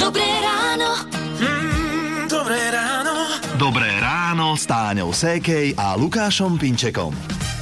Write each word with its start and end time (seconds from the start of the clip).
Dobré 0.00 0.24
ráno. 0.40 1.04
Mm, 1.36 2.24
dobré 2.24 2.72
ráno. 2.72 3.12
Dobré 3.60 4.00
ráno 4.00 4.56
s 4.56 4.64
Táňou 4.64 5.12
Sékej 5.12 5.76
a 5.76 5.92
Lukášom 5.92 6.56
Pinčekom. 6.56 7.12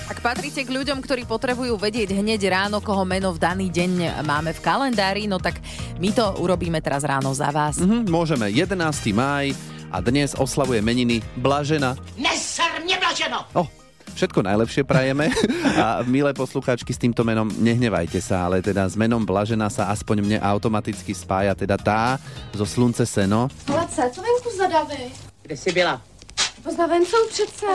Ak 0.06 0.22
patríte 0.22 0.62
k 0.62 0.70
ľuďom, 0.70 1.02
ktorí 1.02 1.26
potrebujú 1.26 1.74
vedieť 1.82 2.14
hneď 2.14 2.46
ráno, 2.54 2.78
koho 2.78 3.02
meno 3.02 3.34
v 3.34 3.42
daný 3.42 3.74
deň 3.74 4.22
máme 4.22 4.54
v 4.54 4.62
kalendári, 4.62 5.26
no 5.26 5.42
tak 5.42 5.58
my 5.98 6.14
to 6.14 6.30
urobíme 6.38 6.78
teraz 6.78 7.02
ráno 7.02 7.34
za 7.34 7.50
vás. 7.50 7.82
Mhm, 7.82 8.06
môžeme. 8.06 8.46
11. 8.46 8.78
máj 9.10 9.58
a 9.90 9.98
dnes 9.98 10.38
oslavuje 10.38 10.78
meniny 10.78 11.26
Blažena. 11.34 11.98
Neser 12.14 12.86
neblaženo! 12.86 13.50
Oh, 13.58 13.66
všetko 14.20 14.44
najlepšie 14.44 14.84
prajeme 14.84 15.32
a 15.80 16.04
milé 16.04 16.36
poslucháčky 16.36 16.92
s 16.92 17.00
týmto 17.00 17.24
menom 17.24 17.48
nehnevajte 17.48 18.20
sa, 18.20 18.44
ale 18.44 18.60
teda 18.60 18.84
s 18.84 18.92
menom 18.92 19.24
Blažena 19.24 19.72
sa 19.72 19.88
aspoň 19.88 20.20
mne 20.20 20.38
automaticky 20.44 21.16
spája 21.16 21.56
teda 21.56 21.80
tá 21.80 22.20
zo 22.52 22.68
Slunce 22.68 23.08
Seno. 23.08 23.48
Hladce, 23.64 24.12
co 24.12 24.20
venku 24.20 24.48
za 24.52 24.68
davy? 24.68 25.08
Kde 25.42 25.56
jsi 25.56 25.72
byla? 25.72 26.02
Pozna 26.62 26.86
vencou 26.86 27.16
přece. 27.32 27.66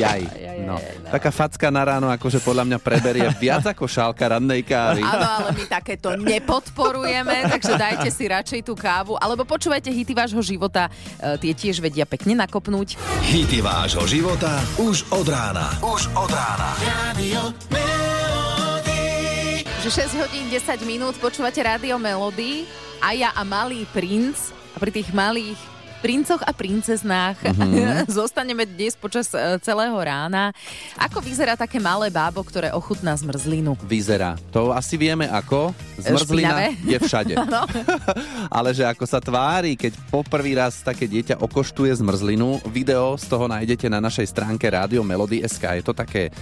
Jaj. 0.00 0.22
No. 0.64 0.76
Taká 1.10 1.30
facka 1.34 1.68
na 1.68 1.82
ráno 1.84 2.08
akože 2.08 2.40
podľa 2.40 2.64
mňa 2.68 2.78
preberie 2.80 3.28
viac 3.36 3.64
ako 3.68 3.84
šálka 3.84 4.32
rannej 4.32 4.64
kávy. 4.64 5.02
Áno, 5.02 5.26
ale 5.26 5.50
my 5.56 5.64
takéto 5.66 6.14
nepodporujeme, 6.16 7.50
takže 7.52 7.72
dajte 7.76 8.08
si 8.08 8.24
radšej 8.28 8.60
tú 8.64 8.72
kávu, 8.78 9.18
alebo 9.20 9.44
počúvajte 9.44 9.90
hity 9.90 10.12
vášho 10.16 10.40
života, 10.40 10.88
e, 11.18 11.36
tie 11.42 11.52
tiež 11.52 11.82
vedia 11.82 12.06
pekne 12.06 12.38
nakopnúť. 12.38 12.96
Hity 13.28 13.60
vášho 13.60 14.04
života 14.06 14.62
už 14.78 15.04
od 15.12 15.26
rána. 15.28 15.74
Už 15.82 16.08
od 16.16 16.30
rána. 16.30 16.70
Radio 16.80 17.52
Melody. 17.68 19.66
Že 19.80 19.90
6 20.12 20.20
hodín 20.22 20.46
10 20.52 20.84
minút 20.84 21.16
počúvate 21.18 21.60
Rádio 21.60 21.96
Melody 21.96 22.68
a 23.00 23.16
ja 23.16 23.32
a 23.32 23.42
malý 23.48 23.88
princ 23.90 24.52
a 24.72 24.76
pri 24.78 24.92
tých 24.92 25.08
malých 25.10 25.56
princoch 26.00 26.40
a 26.42 26.52
princeznách 26.56 27.36
mm-hmm. 27.44 28.08
zostaneme 28.18 28.64
dnes 28.64 28.96
počas 28.96 29.28
e, 29.36 29.60
celého 29.60 29.94
rána. 29.94 30.50
Ako 30.96 31.20
vyzerá 31.20 31.54
také 31.54 31.76
malé 31.76 32.08
bábo, 32.08 32.40
ktoré 32.40 32.72
ochutná 32.72 33.12
zmrzlinu? 33.14 33.76
Vyzerá. 33.84 34.40
To 34.50 34.72
asi 34.72 34.96
vieme 34.96 35.28
ako. 35.28 35.76
Zmrzlina 36.00 36.56
Špinavé. 36.56 36.66
je 36.88 36.98
všade. 36.98 37.34
Ale 38.56 38.72
že 38.72 38.88
ako 38.88 39.04
sa 39.04 39.20
tvári, 39.20 39.76
keď 39.76 39.94
poprvý 40.08 40.56
raz 40.56 40.80
také 40.80 41.04
dieťa 41.04 41.38
okoštuje 41.38 41.92
zmrzlinu, 42.00 42.64
video 42.72 43.14
z 43.20 43.28
toho 43.28 43.44
nájdete 43.46 43.86
na 43.92 44.00
našej 44.00 44.26
stránke 44.32 44.66
Rádio 44.66 45.04
Melody 45.04 45.44
SK. 45.44 45.80
Je 45.80 45.84
to 45.84 45.92
také 45.92 46.32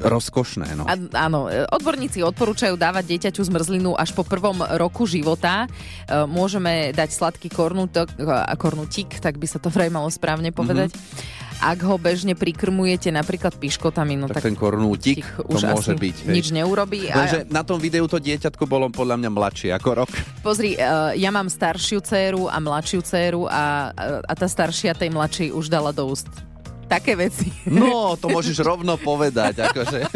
rozkošné. 0.00 0.66
No. 0.76 0.84
A, 0.84 0.94
áno, 1.26 1.48
e, 1.48 1.64
odborníci 1.68 2.20
odporúčajú 2.22 2.76
dávať 2.76 3.16
dieťaťu 3.16 3.42
zmrzlinu 3.48 3.96
až 3.96 4.12
po 4.12 4.22
prvom 4.22 4.60
roku 4.76 5.08
života. 5.08 5.64
E, 5.64 6.24
Môžeme 6.26 6.92
dať 6.92 7.10
sladký 7.12 7.48
kornutok, 7.48 8.12
a 8.20 8.54
kornutík, 8.58 9.20
tak 9.20 9.40
by 9.40 9.46
sa 9.48 9.58
to 9.62 9.72
vraj 9.72 9.88
malo 9.88 10.08
správne 10.12 10.52
povedať. 10.52 10.92
Ak 11.56 11.80
ho 11.80 11.96
bežne 11.96 12.36
prikrmujete 12.36 13.08
napríklad 13.08 13.56
piškotami, 13.56 14.20
no 14.20 14.28
tak, 14.28 14.44
tak, 14.44 14.52
ten 14.52 14.58
kornútik, 14.58 15.24
tých 15.24 15.30
to 15.40 15.56
už 15.56 15.64
môže 15.72 15.96
byť. 15.96 16.16
hej. 16.28 16.34
nič 16.36 16.46
neurobí. 16.52 17.08
Lenže 17.08 17.48
na 17.48 17.64
tom 17.64 17.80
videu 17.80 18.04
to 18.04 18.20
dieťatko 18.20 18.68
bolo 18.68 18.92
podľa 18.92 19.16
mňa 19.24 19.30
mladšie 19.32 19.70
ako 19.72 20.04
rok. 20.04 20.10
Pozri, 20.44 20.76
uh, 20.76 21.16
ja 21.16 21.32
mám 21.32 21.48
staršiu 21.48 22.04
dceru 22.04 22.52
a 22.52 22.60
mladšiu 22.60 23.00
dceru 23.00 23.48
a, 23.48 23.88
a 24.20 24.32
tá 24.36 24.44
staršia 24.44 24.92
tej 24.92 25.08
mladšej 25.16 25.48
už 25.56 25.72
dala 25.72 25.96
do 25.96 26.04
úst 26.12 26.28
také 26.86 27.18
veci. 27.18 27.50
No, 27.66 28.14
to 28.14 28.30
môžeš 28.30 28.62
rovno 28.62 28.94
povedať. 28.94 29.66
Akože. 29.66 30.06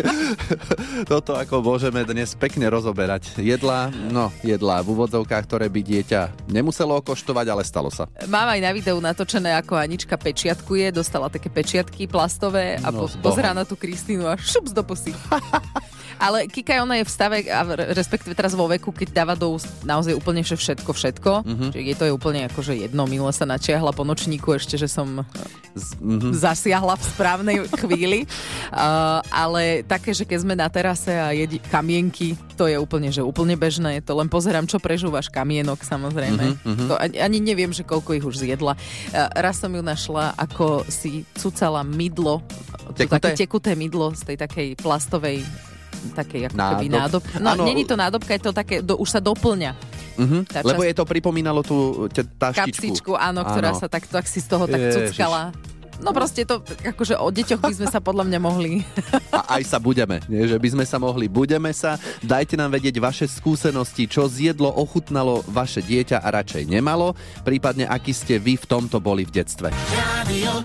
Toto 1.10 1.34
ako 1.34 1.60
môžeme 1.60 2.06
dnes 2.06 2.32
pekne 2.38 2.70
rozoberať. 2.70 3.36
Jedla, 3.36 3.90
no 3.90 4.30
jedla 4.40 4.80
v 4.80 4.94
úvodzovkách, 4.94 5.44
ktoré 5.50 5.66
by 5.66 5.80
dieťa 5.82 6.20
nemuselo 6.48 6.94
okoštovať, 7.02 7.46
ale 7.50 7.62
stalo 7.66 7.90
sa. 7.90 8.06
Mám 8.30 8.54
aj 8.54 8.60
na 8.62 8.70
videu 8.70 8.96
natočené, 9.02 9.52
ako 9.58 9.74
Anička 9.76 10.14
pečiatkuje, 10.14 10.94
dostala 10.94 11.26
také 11.26 11.50
pečiatky 11.50 12.06
plastové 12.06 12.78
a 12.78 12.88
No, 12.90 13.06
po, 13.06 13.12
pozerá 13.22 13.50
na 13.50 13.66
tú 13.66 13.74
Kristínu 13.74 14.26
a 14.30 14.38
šups 14.38 14.70
do 14.70 14.82
pusy. 14.86 15.10
Ale 16.20 16.44
Kika, 16.52 16.84
ona 16.84 17.00
je 17.00 17.08
v 17.08 17.10
stave, 17.10 17.36
respektíve 17.96 18.36
teraz 18.36 18.52
vo 18.52 18.68
veku, 18.68 18.92
keď 18.92 19.08
dáva 19.24 19.32
do 19.32 19.56
úst 19.56 19.66
naozaj 19.88 20.12
úplne 20.12 20.44
všetko, 20.44 20.92
všetko. 20.92 21.30
Mhm. 21.40 21.48
Mm-hmm. 21.48 21.70
Čiže 21.72 21.80
jej 21.80 21.96
to 21.96 22.04
je 22.04 22.12
úplne 22.12 22.40
akože 22.52 22.72
jedno, 22.76 23.08
minule 23.08 23.32
sa 23.32 23.48
načiahla 23.48 23.96
po 23.96 24.04
nočníku 24.04 24.52
ešte, 24.52 24.76
že 24.76 24.84
som 24.86 25.24
Z, 25.70 25.96
mhm. 26.02 26.36
zasiahla 26.36 26.98
v 27.00 27.04
správnej 27.16 27.56
chvíli. 27.80 28.28
Uh, 28.68 29.24
ale 29.42 29.80
také, 29.86 30.12
že 30.12 30.28
keď 30.28 30.38
sme 30.44 30.54
na 30.58 30.68
terase 30.68 31.16
a 31.16 31.32
jedí 31.32 31.56
kamienky, 31.72 32.36
to 32.60 32.68
je 32.68 32.76
úplne, 32.76 33.08
že 33.08 33.24
úplne 33.24 33.56
bežné. 33.56 34.04
To 34.04 34.18
len 34.20 34.28
pozerám, 34.28 34.68
čo 34.68 34.76
prežúvaš 34.76 35.32
kamienok, 35.32 35.80
samozrejme. 35.80 36.60
Mhm, 36.60 36.84
To 36.92 37.00
ani, 37.00 37.16
ani 37.16 37.38
neviem, 37.40 37.72
že 37.72 37.86
koľko 37.86 38.12
ich 38.18 38.26
už 38.26 38.44
zjedla. 38.44 38.76
Uh, 38.76 39.30
raz 39.40 39.56
som 39.62 39.72
ju 39.72 39.80
našla, 39.80 40.36
ako 40.36 40.84
si 40.90 41.24
cucala 41.32 41.80
mydlo, 41.80 42.44
Tekuté? 42.92 43.16
také 43.16 43.30
tekuté 43.46 43.70
mydlo 43.78 44.12
z 44.12 44.34
tej 44.34 44.36
takej 44.36 44.68
plastovej 44.76 45.46
takej 46.12 46.40
ako 46.46 46.56
keby 46.56 46.86
Nádob. 46.86 46.98
nádob. 47.20 47.22
No, 47.36 47.48
Áno. 47.50 47.62
není 47.64 47.82
to 47.82 47.94
nádobka, 47.94 48.30
je 48.32 48.42
to 48.42 48.52
také, 48.52 48.74
do, 48.80 48.96
už 48.96 49.08
sa 49.08 49.20
doplňa. 49.20 49.72
Mhm. 50.16 50.38
Tá 50.46 50.60
Lebo 50.60 50.80
časť- 50.80 50.88
je 50.88 50.96
to 50.96 51.04
pripomínalo 51.04 51.60
tú 51.60 51.76
te, 52.06 52.22
taštičku. 52.22 52.66
Kapsičku, 52.66 53.12
áno, 53.14 53.40
ktorá 53.42 53.72
Áno. 53.72 53.78
sa 53.78 53.86
tak, 53.86 54.04
tak 54.04 54.24
si 54.24 54.38
z 54.38 54.48
toho 54.48 54.64
tak 54.64 54.76
Ježiš. 54.76 55.16
cuckala. 55.16 55.52
No 56.00 56.12
proste 56.12 56.44
to, 56.44 56.64
akože 56.64 57.12
o 57.14 57.28
deťoch 57.28 57.60
by 57.60 57.74
sme 57.74 57.84
sa 57.86 58.00
podľa 58.00 58.24
mňa 58.24 58.40
mohli. 58.40 58.80
A 59.30 59.60
aj 59.60 59.68
sa 59.68 59.76
budeme, 59.76 60.24
nie? 60.26 60.48
že 60.48 60.56
by 60.56 60.68
sme 60.70 60.84
sa 60.84 60.96
mohli. 60.96 61.28
Budeme 61.28 61.68
sa, 61.72 61.96
dajte 62.20 62.56
nám 62.56 62.72
vedieť 62.72 62.96
vaše 62.96 63.28
skúsenosti, 63.28 64.08
čo 64.08 64.24
zjedlo, 64.24 64.72
ochutnalo 64.72 65.44
vaše 65.46 65.80
dieťa 65.80 66.16
a 66.18 66.28
radšej 66.32 66.64
nemalo, 66.66 67.12
prípadne 67.44 67.84
aký 67.84 68.12
ste 68.12 68.36
vy 68.36 68.56
v 68.56 68.64
tomto 68.66 68.96
boli 68.96 69.28
v 69.28 69.32
detstve. 69.34 69.68
Radio 69.92 70.64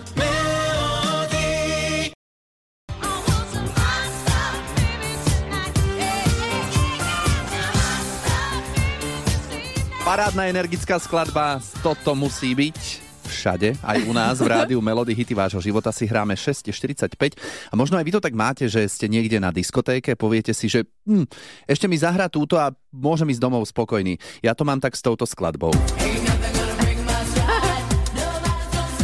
Parádna 10.06 10.46
energická 10.46 11.02
skladba, 11.02 11.58
toto 11.82 12.14
musí 12.14 12.54
byť 12.54 12.78
všade, 13.26 13.74
aj 13.82 14.06
u 14.06 14.14
nás 14.14 14.38
v 14.38 14.54
rádiu 14.54 14.78
Melody 14.78 15.18
Hity 15.18 15.34
vášho 15.34 15.58
života 15.58 15.90
si 15.90 16.06
hráme 16.06 16.38
6.45 16.38 17.18
a 17.42 17.74
možno 17.74 17.98
aj 17.98 18.06
vy 18.06 18.14
to 18.14 18.22
tak 18.22 18.38
máte, 18.38 18.70
že 18.70 18.86
ste 18.86 19.10
niekde 19.10 19.42
na 19.42 19.50
diskotéke, 19.50 20.14
poviete 20.14 20.54
si, 20.54 20.70
že 20.70 20.86
hm, 21.10 21.26
ešte 21.66 21.90
mi 21.90 21.98
zahrá 21.98 22.30
túto 22.30 22.54
a 22.54 22.70
môžem 22.94 23.34
ísť 23.34 23.42
domov 23.42 23.66
spokojný. 23.66 24.22
Ja 24.46 24.54
to 24.54 24.62
mám 24.62 24.78
tak 24.78 24.94
s 24.94 25.02
touto 25.02 25.26
skladbou. 25.26 25.74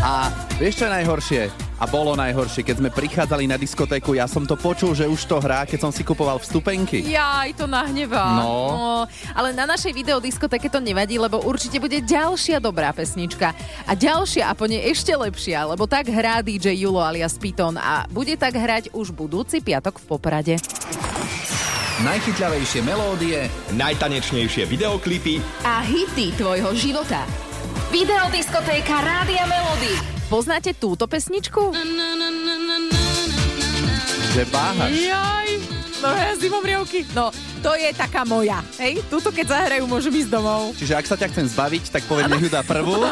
A 0.01 0.40
vieš 0.61 0.77
čo 0.77 0.85
je 0.85 0.93
najhoršie? 0.93 1.41
A 1.81 1.89
bolo 1.89 2.13
najhoršie, 2.13 2.61
keď 2.61 2.75
sme 2.77 2.93
prichádzali 2.93 3.49
na 3.49 3.57
diskotéku, 3.57 4.13
ja 4.13 4.29
som 4.29 4.45
to 4.45 4.53
počul, 4.53 4.93
že 4.93 5.09
už 5.09 5.25
to 5.25 5.41
hrá, 5.41 5.65
keď 5.65 5.89
som 5.89 5.89
si 5.89 6.05
kupoval 6.05 6.37
vstupenky. 6.37 7.01
Jaj, 7.01 7.57
to 7.57 7.65
nahnevá. 7.65 8.37
No. 8.37 9.09
Ale 9.33 9.57
na 9.57 9.65
našej 9.65 9.89
videodiskotéke 9.89 10.69
to 10.69 10.77
nevadí, 10.77 11.17
lebo 11.17 11.41
určite 11.41 11.81
bude 11.81 11.97
ďalšia 12.05 12.61
dobrá 12.61 12.93
pesnička. 12.93 13.57
A 13.89 13.97
ďalšia 13.97 14.45
a 14.45 14.53
po 14.53 14.69
nej 14.69 14.85
ešte 14.93 15.09
lepšia, 15.17 15.65
lebo 15.65 15.89
tak 15.89 16.05
hrá 16.13 16.45
DJ 16.45 16.77
Julo 16.77 17.01
alias 17.01 17.33
Piton 17.41 17.81
a 17.81 18.05
bude 18.13 18.37
tak 18.37 18.53
hrať 18.53 18.93
už 18.93 19.09
budúci 19.17 19.65
piatok 19.65 19.97
v 19.97 20.05
Poprade. 20.05 20.55
Najchytľavejšie 22.05 22.81
melódie, 22.85 23.45
najtanečnejšie 23.77 24.65
videoklipy 24.65 25.37
A 25.65 25.85
hity 25.85 26.33
tvojho 26.33 26.73
života. 26.77 27.25
Videodiskotéka 27.93 29.01
Rádia 29.01 29.45
Melody. 29.49 30.20
Poznáte 30.31 30.71
túto 30.71 31.11
pesničku? 31.11 31.75
Že 34.31 34.43
váhaš. 34.47 34.95
Jaj, 34.95 35.49
no 35.99 36.07
ja 36.15 36.31
zimom 36.39 36.63
riavky. 36.63 37.03
No, 37.11 37.35
to 37.61 37.71
je 37.77 37.89
taká 37.93 38.25
moja. 38.25 38.65
Hej, 38.81 39.05
túto 39.05 39.29
keď 39.29 39.53
zahrajú, 39.53 39.85
môžem 39.85 40.09
ísť 40.25 40.33
domov. 40.33 40.73
Čiže 40.73 40.97
ak 40.97 41.05
sa 41.05 41.15
ťa 41.15 41.29
chcem 41.29 41.45
zbaviť, 41.45 41.93
tak 41.93 42.03
poviem, 42.09 42.33
nech 42.33 42.49
ju 42.49 42.49
dá 42.49 42.65
prvú. 42.65 42.97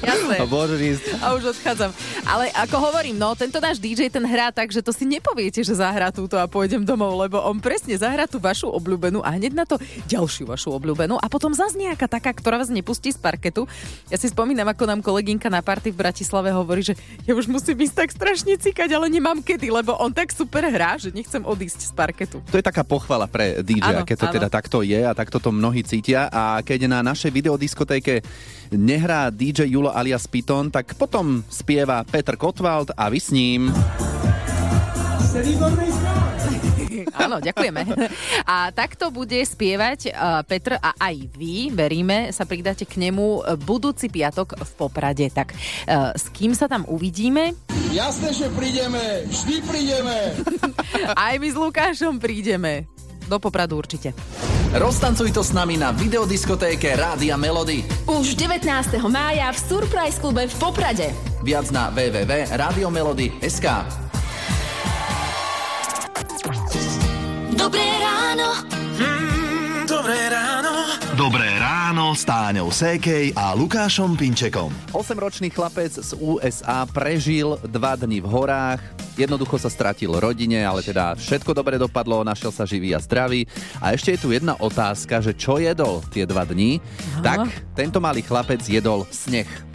Jasné. 0.00 0.36
A 0.40 0.46
môžeš 0.46 0.80
ísť. 0.80 1.04
A 1.18 1.34
už 1.34 1.52
odchádzam. 1.52 1.90
Ale 2.24 2.48
ako 2.54 2.76
hovorím, 2.78 3.18
no 3.18 3.34
tento 3.34 3.58
náš 3.58 3.82
DJ 3.82 4.08
ten 4.08 4.22
hrá 4.22 4.54
tak, 4.54 4.70
že 4.70 4.80
to 4.80 4.94
si 4.94 5.04
nepoviete, 5.04 5.60
že 5.60 5.74
zahrá 5.74 6.14
túto 6.14 6.38
a 6.38 6.46
pôjdem 6.46 6.86
domov, 6.86 7.18
lebo 7.18 7.42
on 7.42 7.58
presne 7.58 7.98
zahrá 7.98 8.24
tú 8.30 8.38
vašu 8.38 8.70
obľúbenú 8.70 9.20
a 9.26 9.34
hneď 9.34 9.52
na 9.52 9.66
to 9.66 9.76
ďalšiu 10.06 10.46
vašu 10.48 10.70
obľúbenú 10.72 11.18
a 11.18 11.26
potom 11.26 11.50
zase 11.50 11.76
nejaká 11.76 12.06
taká, 12.06 12.30
ktorá 12.30 12.62
vás 12.62 12.70
nepustí 12.70 13.10
z 13.10 13.18
parketu. 13.18 13.66
Ja 14.08 14.16
si 14.16 14.30
spomínam, 14.30 14.70
ako 14.70 14.86
nám 14.86 15.00
kolegynka 15.02 15.50
na 15.50 15.60
party 15.60 15.90
v 15.90 16.00
Bratislave 16.00 16.54
hovorí, 16.54 16.86
že 16.86 16.94
ja 17.26 17.34
už 17.34 17.50
musím 17.50 17.82
ísť 17.82 18.06
tak 18.06 18.10
strašne 18.14 18.54
cikať, 18.54 18.94
ale 18.94 19.10
nemám 19.10 19.42
kedy, 19.42 19.68
lebo 19.68 19.98
on 19.98 20.14
tak 20.14 20.30
super 20.30 20.64
hrá, 20.64 20.96
že 20.96 21.10
nechcem 21.10 21.42
odísť 21.42 21.90
z 21.90 21.92
parketu. 21.92 22.38
To 22.48 22.56
je 22.56 22.64
taká 22.64 22.86
pochvala 22.86 23.26
pre 23.26 23.60
DJ, 23.60 23.79
Áno, 23.82 24.04
keď 24.04 24.16
to 24.16 24.28
áno. 24.28 24.36
teda 24.36 24.48
takto 24.52 24.78
je 24.84 25.00
a 25.00 25.12
takto 25.16 25.40
to 25.40 25.50
mnohí 25.50 25.82
cítia. 25.82 26.28
A 26.28 26.60
keď 26.60 26.86
na 26.86 27.00
našej 27.00 27.32
videodiskotéke 27.32 28.20
nehrá 28.72 29.32
DJ 29.32 29.66
Julo 29.72 29.90
alias 29.90 30.28
Piton, 30.28 30.68
tak 30.68 30.94
potom 30.94 31.42
spieva 31.48 32.04
Peter 32.06 32.36
Kotwald 32.38 32.92
a 32.94 33.08
vy 33.10 33.20
s 33.20 33.30
ním. 33.32 33.72
Áno, 37.14 37.38
ďakujeme. 37.38 37.82
A 38.44 38.70
takto 38.74 39.12
bude 39.12 39.38
spievať 39.38 40.10
uh, 40.10 40.42
Petr 40.44 40.76
a 40.78 40.94
aj 40.96 41.16
vy, 41.36 41.70
veríme, 41.70 42.32
sa 42.34 42.44
pridáte 42.48 42.86
k 42.88 42.98
nemu 42.98 43.42
uh, 43.42 43.56
budúci 43.60 44.10
piatok 44.10 44.58
v 44.58 44.70
Poprade. 44.74 45.26
Tak 45.30 45.54
uh, 45.54 46.12
s 46.16 46.28
kým 46.32 46.56
sa 46.56 46.66
tam 46.66 46.86
uvidíme? 46.88 47.54
Jasné, 47.90 48.30
že 48.34 48.46
prídeme, 48.54 49.26
vždy 49.26 49.56
prídeme. 49.66 50.16
Aj 51.18 51.34
my 51.36 51.48
s 51.50 51.56
Lukášom 51.58 52.22
prídeme. 52.22 52.86
Do 53.30 53.38
Popradu 53.38 53.78
určite. 53.78 54.10
Roztancuj 54.74 55.30
to 55.30 55.46
s 55.46 55.54
nami 55.54 55.78
na 55.78 55.94
videodiskotéke 55.94 56.98
Rádia 56.98 57.38
Melody. 57.38 57.86
Už 58.10 58.34
19. 58.34 58.66
mája 59.06 59.54
v 59.54 59.58
Surprise 59.70 60.18
klube 60.18 60.50
v 60.50 60.54
Poprade. 60.58 61.14
Viac 61.46 61.70
na 61.70 61.94
www.radiomelody.sk 61.94 63.66
Dobré 67.54 67.86
ráno. 68.02 68.66
Mm, 68.98 69.86
dobré 69.86 70.18
ráno. 70.26 70.69
Ráno 72.00 72.16
s 72.16 72.24
Táňou 72.24 72.72
Sékej 72.72 73.36
a 73.36 73.52
Lukášom 73.52 74.16
Pinčekom. 74.16 74.72
8-ročný 74.96 75.52
chlapec 75.52 75.92
z 75.92 76.16
USA 76.16 76.88
prežil 76.88 77.60
dva 77.68 77.92
dni 77.92 78.24
v 78.24 78.28
horách. 78.32 78.80
Jednoducho 79.20 79.60
sa 79.60 79.68
stratil 79.68 80.08
rodine, 80.16 80.64
ale 80.64 80.80
teda 80.80 81.12
všetko 81.12 81.52
dobre 81.52 81.76
dopadlo, 81.76 82.24
našiel 82.24 82.56
sa 82.56 82.64
živý 82.64 82.96
a 82.96 83.04
zdravý. 83.04 83.44
A 83.84 83.92
ešte 83.92 84.16
je 84.16 84.20
tu 84.24 84.32
jedna 84.32 84.56
otázka, 84.56 85.20
že 85.20 85.36
čo 85.36 85.60
jedol 85.60 86.00
tie 86.08 86.24
dva 86.24 86.48
dni? 86.48 86.80
Tak 87.20 87.52
tento 87.76 88.00
malý 88.00 88.24
chlapec 88.24 88.64
jedol 88.64 89.04
sneh. 89.12 89.68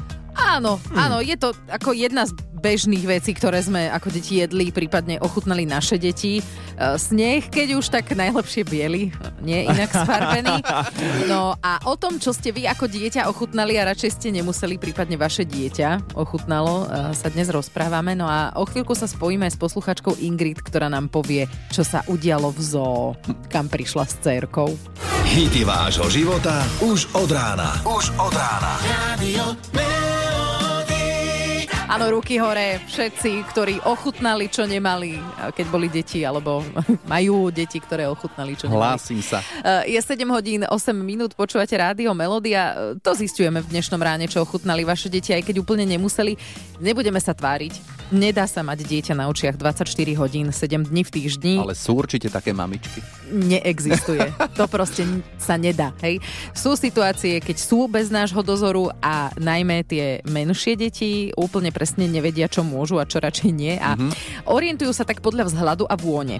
Áno, 0.55 0.79
áno, 0.95 1.19
je 1.19 1.35
to 1.35 1.51
ako 1.67 1.91
jedna 1.91 2.23
z 2.23 2.31
bežných 2.65 3.05
vecí, 3.05 3.35
ktoré 3.35 3.59
sme 3.59 3.91
ako 3.91 4.09
deti 4.09 4.39
jedli, 4.39 4.71
prípadne 4.71 5.19
ochutnali 5.19 5.67
naše 5.67 5.99
deti. 5.99 6.39
E, 6.39 6.43
Sneh, 6.95 7.45
keď 7.51 7.77
už 7.77 7.91
tak 7.91 8.15
najlepšie 8.15 8.63
biely, 8.63 9.11
nie 9.43 9.67
inak 9.67 9.91
sfarbený. 9.91 10.57
No 11.25 11.57
a 11.59 11.81
o 11.89 11.97
tom, 11.97 12.21
čo 12.21 12.31
ste 12.31 12.53
vy 12.53 12.69
ako 12.69 12.87
dieťa 12.87 13.27
ochutnali 13.27 13.75
a 13.75 13.89
radšej 13.91 14.11
ste 14.15 14.27
nemuseli, 14.31 14.77
prípadne 14.77 15.17
vaše 15.17 15.43
dieťa 15.43 16.15
ochutnalo, 16.15 16.85
e, 16.85 17.11
sa 17.11 17.27
dnes 17.27 17.51
rozprávame. 17.51 18.15
No 18.15 18.31
a 18.31 18.55
o 18.55 18.63
chvíľku 18.63 18.95
sa 18.95 19.09
spojíme 19.09 19.45
s 19.49 19.59
posluchačkou 19.59 20.17
Ingrid, 20.23 20.63
ktorá 20.63 20.87
nám 20.87 21.11
povie, 21.11 21.51
čo 21.75 21.83
sa 21.83 22.01
udialo 22.07 22.55
v 22.55 22.61
zoo, 22.63 23.03
kam 23.51 23.67
prišla 23.67 24.07
s 24.07 24.15
cerkou. 24.23 24.71
Hity 25.27 25.67
vášho 25.67 26.07
života 26.07 26.63
už 26.79 27.11
od 27.17 27.29
rána. 27.29 27.75
Už 27.83 28.13
od 28.15 28.33
rána. 28.33 28.73
Radio. 28.87 30.04
Áno, 31.85 32.09
ruky 32.09 32.41
hore, 32.41 32.81
všetci, 32.89 33.45
ktorí 33.53 33.77
ochutnali, 33.85 34.49
čo 34.49 34.65
nemali, 34.65 35.21
keď 35.53 35.65
boli 35.69 35.85
deti, 35.85 36.25
alebo 36.25 36.65
majú 37.13 37.53
deti, 37.53 37.77
ktoré 37.77 38.09
ochutnali, 38.09 38.57
čo 38.57 38.65
nemali. 38.65 38.97
Hlásim 38.97 39.21
sa. 39.21 39.45
Eh, 39.61 39.93
Je 39.93 39.99
7 40.01 40.25
hodín 40.33 40.65
8 40.65 40.73
minút, 40.97 41.37
počúvate 41.37 41.77
rádio 41.77 42.09
Melodia. 42.17 42.97
To 43.05 43.13
zistujeme 43.13 43.61
v 43.61 43.69
dnešnom 43.69 44.01
ráne, 44.01 44.25
čo 44.25 44.41
ochutnali 44.41 44.81
vaše 44.81 45.13
deti, 45.13 45.29
aj 45.29 45.45
keď 45.45 45.61
úplne 45.61 45.85
nemuseli. 45.85 46.33
Nebudeme 46.81 47.21
sa 47.21 47.37
tváriť. 47.37 47.94
Nedá 48.13 48.45
sa 48.45 48.61
mať 48.61 48.85
dieťa 48.85 49.17
na 49.17 49.25
očiach 49.33 49.57
24 49.57 49.89
hodín, 50.21 50.53
7 50.53 50.85
dní 50.85 51.01
v 51.01 51.09
týždni. 51.09 51.53
Ale 51.57 51.73
sú 51.73 51.97
určite 51.97 52.29
také 52.29 52.53
mamičky. 52.53 53.01
Neexistuje. 53.33 54.29
To 54.55 54.69
proste 54.71 55.03
sa 55.35 55.59
nedá. 55.59 55.91
Hej. 55.99 56.23
Sú 56.55 56.79
situácie, 56.79 57.43
keď 57.43 57.57
sú 57.59 57.91
bez 57.91 58.07
nášho 58.07 58.39
dozoru 58.39 58.87
a 59.03 59.33
najmä 59.35 59.83
tie 59.83 60.23
menšie 60.23 60.79
deti 60.79 61.33
úplne 61.35 61.75
presne 61.75 62.07
nevedia, 62.07 62.47
čo 62.47 62.63
môžu 62.63 63.01
a 63.01 63.09
čo 63.09 63.19
radšej 63.19 63.51
nie 63.51 63.75
a 63.75 63.99
orientujú 64.47 64.95
sa 64.95 65.03
tak 65.03 65.19
podľa 65.19 65.51
vzhľadu 65.51 65.89
a 65.91 65.95
vône. 65.99 66.39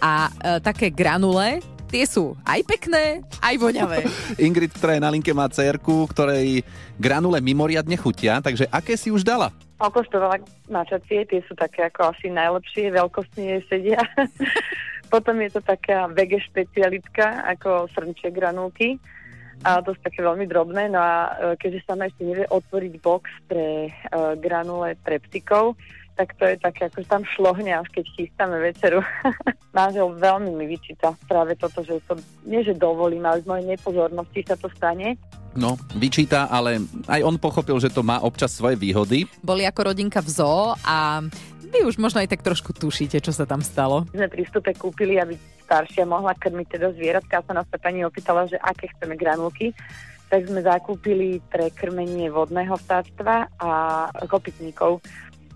A 0.00 0.32
e, 0.32 0.62
také 0.64 0.88
granule, 0.88 1.60
tie 1.92 2.08
sú 2.08 2.32
aj 2.48 2.64
pekné, 2.64 3.20
aj 3.44 3.54
voňavé. 3.60 4.06
Ingrid, 4.46 4.72
ktorá 4.72 4.96
je 4.96 5.04
na 5.04 5.12
linke, 5.12 5.36
má 5.36 5.50
cerku, 5.52 6.08
ktorej 6.08 6.64
granule 6.96 7.42
mimoriadne 7.44 7.98
chutia, 8.00 8.40
takže 8.40 8.70
aké 8.72 8.96
si 8.96 9.12
už 9.12 9.20
dala? 9.26 9.52
Okoštovala 9.80 10.44
mačacie, 10.68 11.24
tie 11.24 11.40
sú 11.48 11.56
také 11.56 11.88
ako 11.88 12.12
asi 12.12 12.28
najlepšie, 12.28 12.92
veľkostne 12.92 13.64
sedia. 13.64 13.96
Potom 15.12 15.40
je 15.40 15.56
to 15.56 15.60
taká 15.64 16.06
vege 16.12 16.38
špecialitka, 16.44 17.48
ako 17.48 17.88
srnčie 17.96 18.28
granulky. 18.30 19.00
A 19.64 19.80
to 19.80 19.92
sú 19.96 20.00
také 20.04 20.20
veľmi 20.20 20.44
drobné. 20.44 20.92
No 20.92 21.00
a 21.00 21.14
e, 21.32 21.56
keďže 21.56 21.84
sa 21.84 21.96
ešte 21.96 22.24
nevie 22.24 22.46
otvoriť 22.48 22.92
box 23.00 23.28
pre 23.44 23.92
uh, 23.92 24.32
granule 24.40 24.96
pre 25.04 25.20
psíkov, 25.20 25.76
tak 26.20 26.36
to 26.36 26.44
je 26.44 26.60
také, 26.60 26.92
ako 26.92 27.00
že 27.00 27.08
tam 27.08 27.24
šlohne, 27.24 27.72
až 27.80 27.88
keď 27.96 28.04
chystáme 28.12 28.60
večeru. 28.60 29.00
Manžel 29.76 30.12
veľmi 30.20 30.52
mi 30.52 30.68
vyčíta 30.68 31.16
práve 31.24 31.56
toto, 31.56 31.80
že 31.80 31.96
to, 32.04 32.20
nie 32.44 32.60
že 32.60 32.76
dovolím, 32.76 33.24
ale 33.24 33.40
z 33.40 33.48
mojej 33.48 33.64
nepozornosti 33.72 34.44
sa 34.44 34.60
to 34.60 34.68
stane. 34.76 35.16
No, 35.56 35.80
vyčíta, 35.96 36.52
ale 36.52 36.84
aj 37.08 37.24
on 37.24 37.40
pochopil, 37.40 37.80
že 37.80 37.88
to 37.88 38.04
má 38.04 38.20
občas 38.20 38.52
svoje 38.52 38.76
výhody. 38.76 39.24
Boli 39.40 39.64
ako 39.64 39.96
rodinka 39.96 40.20
v 40.20 40.28
zoo 40.28 40.76
a 40.84 41.24
vy 41.72 41.88
už 41.88 41.96
možno 41.96 42.20
aj 42.20 42.36
tak 42.36 42.44
trošku 42.44 42.76
tušíte, 42.76 43.16
čo 43.24 43.32
sa 43.32 43.48
tam 43.48 43.64
stalo. 43.64 44.04
sme 44.12 44.28
pri 44.28 44.44
vstupe 44.44 44.76
kúpili, 44.76 45.16
aby 45.16 45.40
staršia 45.64 46.04
mohla 46.04 46.36
krmiť 46.36 46.76
teda 46.76 46.92
zvieratka. 46.92 47.40
A 47.40 47.46
sa 47.48 47.56
nás 47.56 47.66
pani 47.80 48.04
opýtala, 48.04 48.44
že 48.44 48.60
aké 48.60 48.92
chceme 48.92 49.16
granulky. 49.16 49.72
Tak 50.30 50.46
sme 50.46 50.62
zakúpili 50.62 51.42
pre 51.50 51.72
krmenie 51.74 52.30
vodného 52.30 52.76
vtáctva 52.76 53.50
a 53.58 53.70
kopytníkov. 54.30 55.02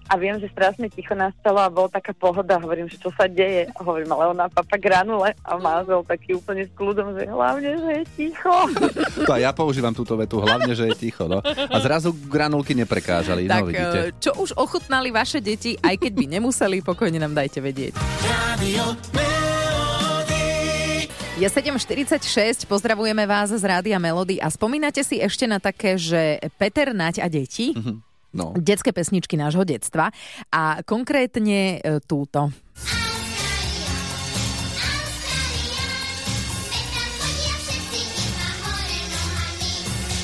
A 0.04 0.20
viem, 0.20 0.36
že 0.36 0.52
strašne 0.52 0.86
ticho 0.86 1.16
nastalo 1.16 1.58
a 1.58 1.72
bol 1.72 1.88
taká 1.88 2.12
pohoda. 2.12 2.60
Hovorím, 2.60 2.86
že 2.86 3.00
čo 3.00 3.08
sa 3.16 3.24
deje. 3.24 3.72
A 3.72 3.78
hovorím, 3.80 4.12
ale 4.12 4.36
ona 4.36 4.52
papa 4.52 4.76
granule 4.76 5.32
a 5.40 5.50
manžel 5.56 6.04
taký 6.04 6.36
úplne 6.36 6.68
s 6.68 6.72
kľudom, 6.72 7.16
že 7.16 7.24
hlavne, 7.24 7.70
že 7.80 7.90
je 7.90 8.04
ticho. 8.12 8.52
To 9.24 9.30
aj 9.32 9.40
ja 9.40 9.50
používam 9.50 9.96
túto 9.96 10.12
vetu, 10.14 10.44
hlavne, 10.44 10.76
že 10.76 10.92
je 10.92 11.08
ticho. 11.08 11.24
No. 11.24 11.40
A 11.44 11.76
zrazu 11.80 12.12
granulky 12.28 12.76
neprekážali, 12.76 13.48
Tak 13.48 13.64
no 13.64 13.66
vidíte. 13.66 13.98
e, 13.98 14.12
čo 14.20 14.36
už 14.36 14.52
ochutnali 14.60 15.08
vaše 15.08 15.40
deti, 15.40 15.80
aj 15.80 15.96
keď 15.96 16.12
by 16.12 16.24
nemuseli, 16.36 16.84
pokojne 16.84 17.16
nám 17.16 17.32
dajte 17.32 17.64
vedieť. 17.64 17.96
Radio. 18.28 18.84
Je 21.34 21.50
7.46, 21.50 22.62
pozdravujeme 22.70 23.26
vás 23.26 23.50
z 23.50 23.58
Rádia 23.58 23.98
Melody 23.98 24.38
a 24.38 24.46
spomínate 24.46 25.02
si 25.02 25.18
ešte 25.18 25.50
na 25.50 25.58
také, 25.58 25.98
že 25.98 26.38
Peter, 26.54 26.94
Naď 26.94 27.24
a 27.24 27.26
deti? 27.26 27.74
No. 28.34 28.50
Detské 28.58 28.90
pesničky 28.90 29.38
nášho 29.38 29.62
detstva 29.62 30.10
a 30.50 30.82
konkrétne 30.82 31.78
e, 31.78 32.02
túto. 32.02 32.50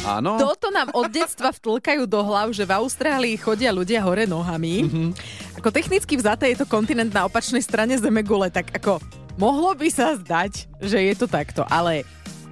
Áno, 0.01 0.41
Toto 0.41 0.75
nám 0.75 0.91
od 0.97 1.07
detstva 1.13 1.55
vtlkajú 1.55 2.09
do 2.09 2.19
hlav, 2.25 2.51
že 2.51 2.67
v 2.67 2.73
Austrálii 2.83 3.37
chodia 3.39 3.71
ľudia 3.71 4.03
hore 4.03 4.27
nohami. 4.27 4.89
Ako 5.61 5.71
technicky 5.71 6.19
vzaté 6.19 6.51
je 6.51 6.65
to 6.65 6.67
kontinent 6.67 7.15
na 7.15 7.31
opačnej 7.31 7.63
strane 7.63 7.95
Zemegule, 7.95 8.51
tak 8.51 8.75
ako 8.75 8.99
mohlo 9.39 9.71
by 9.77 9.87
sa 9.93 10.17
zdať, 10.17 10.67
že 10.83 10.99
je 10.99 11.15
to 11.15 11.31
takto, 11.31 11.63
ale 11.69 12.03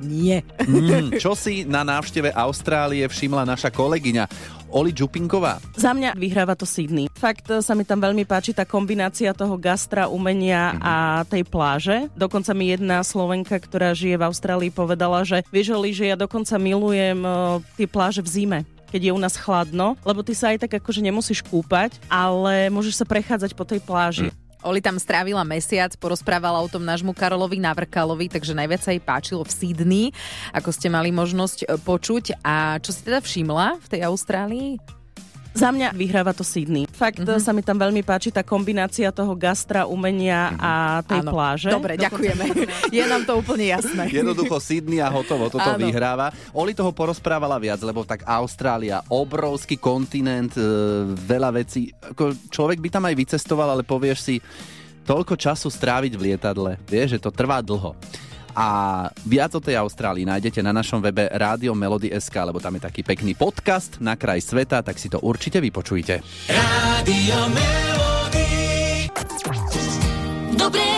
nie. 0.03 0.41
mm, 0.63 1.19
čo 1.23 1.35
si 1.35 1.67
na 1.67 1.83
návšteve 1.83 2.31
Austrálie 2.35 3.05
všimla 3.07 3.45
naša 3.45 3.69
kolegyňa 3.75 4.25
Oli 4.73 4.93
Čupinková? 4.93 5.59
Za 5.75 5.97
mňa 5.97 6.15
vyhráva 6.15 6.53
to 6.53 6.69
Sydney. 6.69 7.09
Fakt 7.17 7.49
e, 7.49 7.65
sa 7.65 7.73
mi 7.73 7.89
tam 7.89 7.99
veľmi 8.05 8.29
páči 8.29 8.53
tá 8.53 8.69
kombinácia 8.69 9.33
toho 9.33 9.57
gastra, 9.57 10.13
umenia 10.13 10.77
a 10.79 11.25
tej 11.25 11.43
pláže. 11.49 12.13
Dokonca 12.15 12.53
mi 12.53 12.71
jedna 12.71 13.01
Slovenka, 13.01 13.57
ktorá 13.57 13.97
žije 13.97 14.21
v 14.21 14.27
Austrálii, 14.29 14.71
povedala, 14.71 15.25
že 15.25 15.43
vieš, 15.49 15.73
Oli, 15.75 15.97
že 15.97 16.13
ja 16.13 16.17
dokonca 16.17 16.55
milujem 16.61 17.21
e, 17.25 17.31
tie 17.81 17.87
pláže 17.89 18.21
v 18.23 18.31
zime 18.31 18.61
keď 18.89 19.13
je 19.13 19.13
u 19.13 19.21
nás 19.21 19.37
chladno, 19.37 20.01
lebo 20.01 20.25
ty 20.25 20.33
sa 20.33 20.49
aj 20.49 20.65
tak 20.65 20.81
akože 20.81 21.05
nemusíš 21.05 21.45
kúpať, 21.45 22.01
ale 22.09 22.73
môžeš 22.73 22.97
sa 22.97 23.05
prechádzať 23.05 23.53
po 23.53 23.69
tej 23.69 23.85
pláži. 23.85 24.33
Oli 24.67 24.83
tam 24.83 24.99
strávila 24.99 25.47
mesiac, 25.47 25.95
porozprávala 25.95 26.59
o 26.59 26.67
tom 26.67 26.83
nášmu 26.83 27.15
Karolovi 27.15 27.63
Navrkalovi, 27.63 28.27
takže 28.27 28.59
najviac 28.59 28.83
sa 28.83 28.91
jej 28.91 29.03
páčilo 29.03 29.47
v 29.47 29.55
Sydney, 29.55 30.05
ako 30.51 30.75
ste 30.75 30.91
mali 30.91 31.15
možnosť 31.15 31.59
e, 31.63 31.67
počuť. 31.79 32.43
A 32.43 32.83
čo 32.83 32.91
si 32.91 33.07
teda 33.07 33.23
všimla 33.23 33.79
v 33.79 33.87
tej 33.87 34.01
Austrálii? 34.11 34.98
Za 35.57 35.73
mňa 35.75 35.97
vyhráva 35.97 36.37
to 36.37 36.45
Sydney. 36.45 36.85
Fakt 36.91 37.25
mm-hmm. 37.25 37.43
sa 37.43 37.51
mi 37.57 37.63
tam 37.65 37.81
veľmi 37.81 38.05
páči 38.05 38.29
tá 38.31 38.45
kombinácia 38.45 39.11
toho 39.11 39.33
gastra, 39.35 39.89
umenia 39.89 40.55
a 40.61 41.03
tej 41.03 41.25
Áno. 41.25 41.31
pláže. 41.35 41.71
Dobre, 41.73 41.97
ďakujeme. 41.97 42.45
Je 42.97 43.05
nám 43.09 43.25
to 43.25 43.41
úplne 43.41 43.67
jasné. 43.69 44.07
Jednoducho 44.13 44.61
Sydney 44.61 45.03
a 45.03 45.09
hotovo, 45.09 45.49
toto 45.49 45.75
Áno. 45.75 45.81
vyhráva. 45.81 46.31
Oli 46.53 46.77
toho 46.77 46.93
porozprávala 46.93 47.57
viac, 47.57 47.81
lebo 47.83 48.05
tak 48.05 48.23
Austrália, 48.29 49.03
obrovský 49.09 49.81
kontinent, 49.81 50.55
e, 50.55 50.63
veľa 51.17 51.51
vecí. 51.57 51.91
Ako 51.97 52.37
človek 52.53 52.79
by 52.79 52.89
tam 52.93 53.05
aj 53.09 53.15
vycestoval, 53.17 53.75
ale 53.75 53.83
povieš 53.83 54.19
si, 54.21 54.37
toľko 55.09 55.41
času 55.41 55.73
stráviť 55.73 56.13
v 56.21 56.25
lietadle, 56.29 56.77
vieš, 56.85 57.17
že 57.17 57.23
to 57.25 57.33
trvá 57.33 57.65
dlho. 57.65 57.97
A 58.59 59.07
viac 59.23 59.55
o 59.55 59.63
tej 59.63 59.79
Austrálii 59.79 60.27
nájdete 60.27 60.59
na 60.67 60.75
našom 60.75 60.99
webe 60.99 61.31
Rádio 61.31 61.79
Melody.sk, 61.79 62.35
lebo 62.43 62.59
tam 62.59 62.75
je 62.75 62.83
taký 62.91 63.07
pekný 63.07 63.39
podcast 63.39 64.03
na 64.03 64.19
kraj 64.19 64.43
sveta, 64.43 64.83
tak 64.83 64.99
si 64.99 65.07
to 65.07 65.23
určite 65.23 65.63
vypočujte. 65.63 66.19
Radio 66.51 67.39
Melody. 67.55 68.51
Dobré 70.59 70.98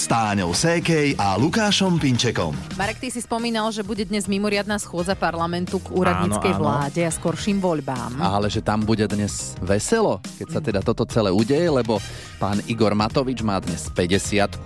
s 0.00 0.08
Táňou 0.08 0.56
Sékej 0.56 1.20
a 1.20 1.36
Lukášom 1.36 2.00
Pinčekom. 2.00 2.56
Marek, 2.80 3.04
ty 3.04 3.12
si 3.12 3.20
spomínal, 3.20 3.68
že 3.68 3.84
bude 3.84 4.08
dnes 4.08 4.24
mimoriadná 4.24 4.80
schôdza 4.80 5.12
parlamentu 5.12 5.76
k 5.76 5.92
úradníckej 5.92 6.56
Áno, 6.56 6.56
áno. 6.56 6.64
vláde 6.64 7.04
a 7.04 7.12
skorším 7.12 7.60
voľbám. 7.60 8.16
Ale 8.16 8.48
že 8.48 8.64
tam 8.64 8.80
bude 8.80 9.04
dnes 9.04 9.52
veselo, 9.60 10.24
keď 10.40 10.48
sa 10.48 10.60
teda 10.64 10.80
toto 10.80 11.04
celé 11.04 11.28
udeje, 11.28 11.68
lebo 11.68 12.00
pán 12.40 12.64
Igor 12.64 12.96
Matovič 12.96 13.44
má 13.44 13.60
dnes 13.60 13.92
50 13.92 14.64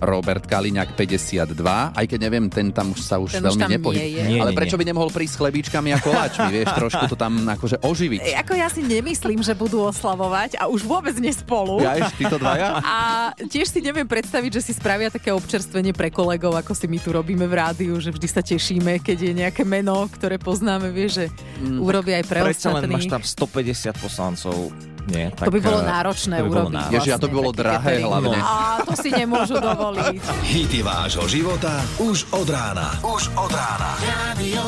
Robert 0.00 0.44
Kaliňák 0.44 0.92
52, 0.94 1.56
aj 1.96 2.06
keď 2.06 2.18
neviem, 2.20 2.46
ten 2.52 2.70
tam 2.70 2.92
už 2.92 3.00
sa 3.00 3.16
už 3.16 3.40
Ten 3.40 3.44
veľmi 3.44 3.80
nepohybuje. 3.80 4.40
Ale 4.40 4.52
nie, 4.52 4.58
prečo 4.58 4.76
by 4.76 4.84
nemohol 4.84 5.08
prísť 5.08 5.32
s 5.32 5.38
chlebíčkami 5.40 5.88
a 5.94 5.98
koláčmi, 6.00 6.48
vieš, 6.60 6.68
trošku 6.76 7.04
to 7.08 7.16
tam 7.16 7.48
akože 7.48 7.80
oživiť. 7.80 8.20
E, 8.20 8.36
Ako 8.40 8.52
ja 8.54 8.68
si 8.68 8.84
nemyslím, 8.84 9.40
že 9.40 9.56
budú 9.56 9.80
oslavovať 9.88 10.60
a 10.60 10.68
už 10.68 10.84
vôbec 10.84 11.16
nie 11.16 11.32
spolu. 11.32 11.80
Ja 11.80 11.96
ešte 11.96 12.26
títo 12.26 12.36
dvaja? 12.36 12.80
A 12.80 12.96
tiež 13.36 13.72
si 13.72 13.80
neviem 13.80 14.04
predstaviť, 14.06 14.50
že 14.60 14.70
si 14.70 14.72
spravia 14.76 15.08
také 15.08 15.32
občerstvenie 15.32 15.96
pre 15.96 16.12
kolegov, 16.12 16.54
ako 16.56 16.72
si 16.76 16.86
my 16.88 16.98
tu 17.00 17.12
robíme 17.12 17.48
v 17.48 17.54
rádiu, 17.56 17.96
že 18.00 18.12
vždy 18.12 18.28
sa 18.28 18.44
tešíme, 18.44 19.00
keď 19.00 19.18
je 19.18 19.32
nejaké 19.32 19.62
meno, 19.64 20.06
ktoré 20.12 20.36
poznáme, 20.36 20.92
vieš, 20.92 21.24
že 21.24 21.26
Mm, 21.56 21.80
urobia 21.80 22.20
aj 22.20 22.24
pre 22.28 22.40
Predsa 22.44 22.68
len 22.76 22.84
máš 22.92 23.08
tam 23.08 23.22
150 23.24 23.96
poslancov. 23.96 24.68
Nie, 25.06 25.30
To 25.32 25.48
by 25.48 25.60
bolo 25.60 25.80
eh, 25.80 25.86
náročné 25.86 26.36
to 26.36 26.44
by 26.44 26.50
bolo 26.50 26.60
urobiť. 26.66 26.76
náročné. 26.76 26.94
Ježi, 26.98 27.10
a 27.10 27.18
to 27.18 27.26
by 27.26 27.34
bolo 27.34 27.50
drahé 27.50 27.78
catering. 27.94 28.06
hlavne. 28.06 28.38
A 28.38 28.54
to 28.82 28.92
si 28.94 29.10
nemôžu 29.10 29.54
dovoliť. 29.56 30.18
Hity 30.52 30.80
vášho 30.82 31.26
života 31.26 31.72
už 31.98 32.26
od 32.30 32.48
rána. 32.48 32.88
Už 33.00 33.22
od 33.34 33.50
rána. 33.50 33.90
Radio 34.02 34.62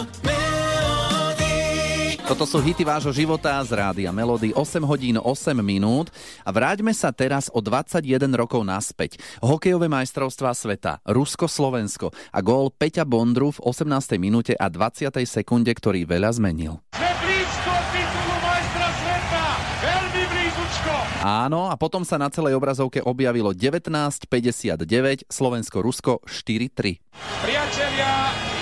Toto 2.28 2.44
sú 2.44 2.60
hity 2.60 2.84
vášho 2.84 3.08
života 3.08 3.56
z 3.64 3.72
rádia 3.72 4.12
Melody 4.12 4.52
8 4.52 4.84
hodín 4.84 5.16
8 5.16 5.24
minút 5.64 6.12
a 6.44 6.52
vráťme 6.52 6.92
sa 6.92 7.08
teraz 7.08 7.48
o 7.48 7.64
21 7.64 8.04
rokov 8.36 8.60
naspäť. 8.68 9.16
Hokejové 9.40 9.88
majstrovstvá 9.88 10.52
sveta, 10.52 11.00
Rusko-Slovensko 11.08 12.12
a 12.28 12.38
gól 12.44 12.68
Peťa 12.68 13.08
Bondru 13.08 13.48
v 13.56 13.64
18. 13.64 14.20
minúte 14.20 14.52
a 14.52 14.68
20. 14.68 15.08
sekunde, 15.24 15.72
ktorý 15.72 16.04
veľa 16.04 16.36
zmenil. 16.36 16.84
Sme 16.92 17.08
blízko 17.16 17.72
titulu 17.96 18.34
majstra 18.44 18.88
sveta. 18.92 19.44
Veľmi 19.80 20.22
blízučko. 20.28 20.94
Áno, 21.28 21.68
a 21.68 21.76
potom 21.76 22.08
sa 22.08 22.16
na 22.16 22.32
celej 22.32 22.56
obrazovke 22.56 23.04
objavilo 23.04 23.52
1959, 23.52 25.28
Slovensko-Rusko 25.28 26.24
4-3. 26.24 26.96
Priatelia, 27.44 28.12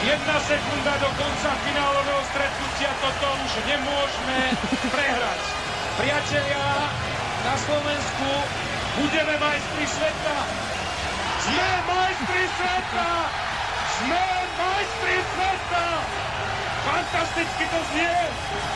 jedna 0.02 0.36
sekunda 0.42 0.98
do 0.98 1.06
konca 1.14 1.50
finálového 1.62 2.22
stretnutia. 2.26 2.90
Toto 2.98 3.28
už 3.38 3.52
nemôžeme 3.70 4.38
prehrať. 4.90 5.40
Priatelia, 5.94 6.66
na 7.46 7.54
Slovensku 7.54 8.30
budeme 8.98 9.34
majstri 9.38 9.86
sveta. 9.86 10.36
Sme 11.46 11.70
majstri 11.86 12.44
sveta! 12.50 13.10
Sme 13.94 14.26
majstri 14.58 15.16
sveta! 15.22 15.86
Fantasticky 16.86 17.64
to 17.66 17.78
znie! 17.90 18.14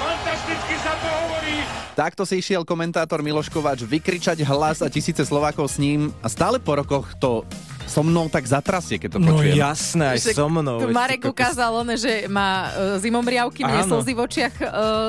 Fantasticky 0.03 0.75
sa 0.83 0.93
to 0.99 1.09
hovorí! 1.15 1.57
Takto 1.95 2.27
si 2.27 2.43
išiel 2.43 2.67
komentátor 2.67 3.23
Miloš 3.23 3.47
Kováč 3.55 3.87
vykričať 3.87 4.43
hlas 4.51 4.83
a 4.83 4.91
tisíce 4.91 5.23
Slovákov 5.23 5.71
s 5.71 5.79
ním 5.79 6.11
a 6.19 6.27
stále 6.27 6.59
po 6.59 6.75
rokoch 6.75 7.15
to 7.23 7.47
so 7.91 8.01
mnou 8.01 8.27
tak 8.27 8.47
zatrasie, 8.47 8.97
keď 8.97 9.11
to 9.11 9.21
No 9.21 9.35
počujem. 9.35 9.59
jasné, 9.59 10.05
aj 10.09 10.19
Že 10.23 10.31
so 10.33 10.47
mnou. 10.49 10.79
Tu 10.79 10.89
Marek 10.89 11.21
to- 11.21 11.31
ukázal, 11.31 11.71
one, 11.77 11.95
že 11.95 12.25
má 12.27 12.71
e, 12.71 13.03
zimomriavky, 13.03 13.61
mne 13.61 13.83
slzy 13.85 14.13
v 14.13 14.21
očiach 14.21 14.55
e, 14.55 14.67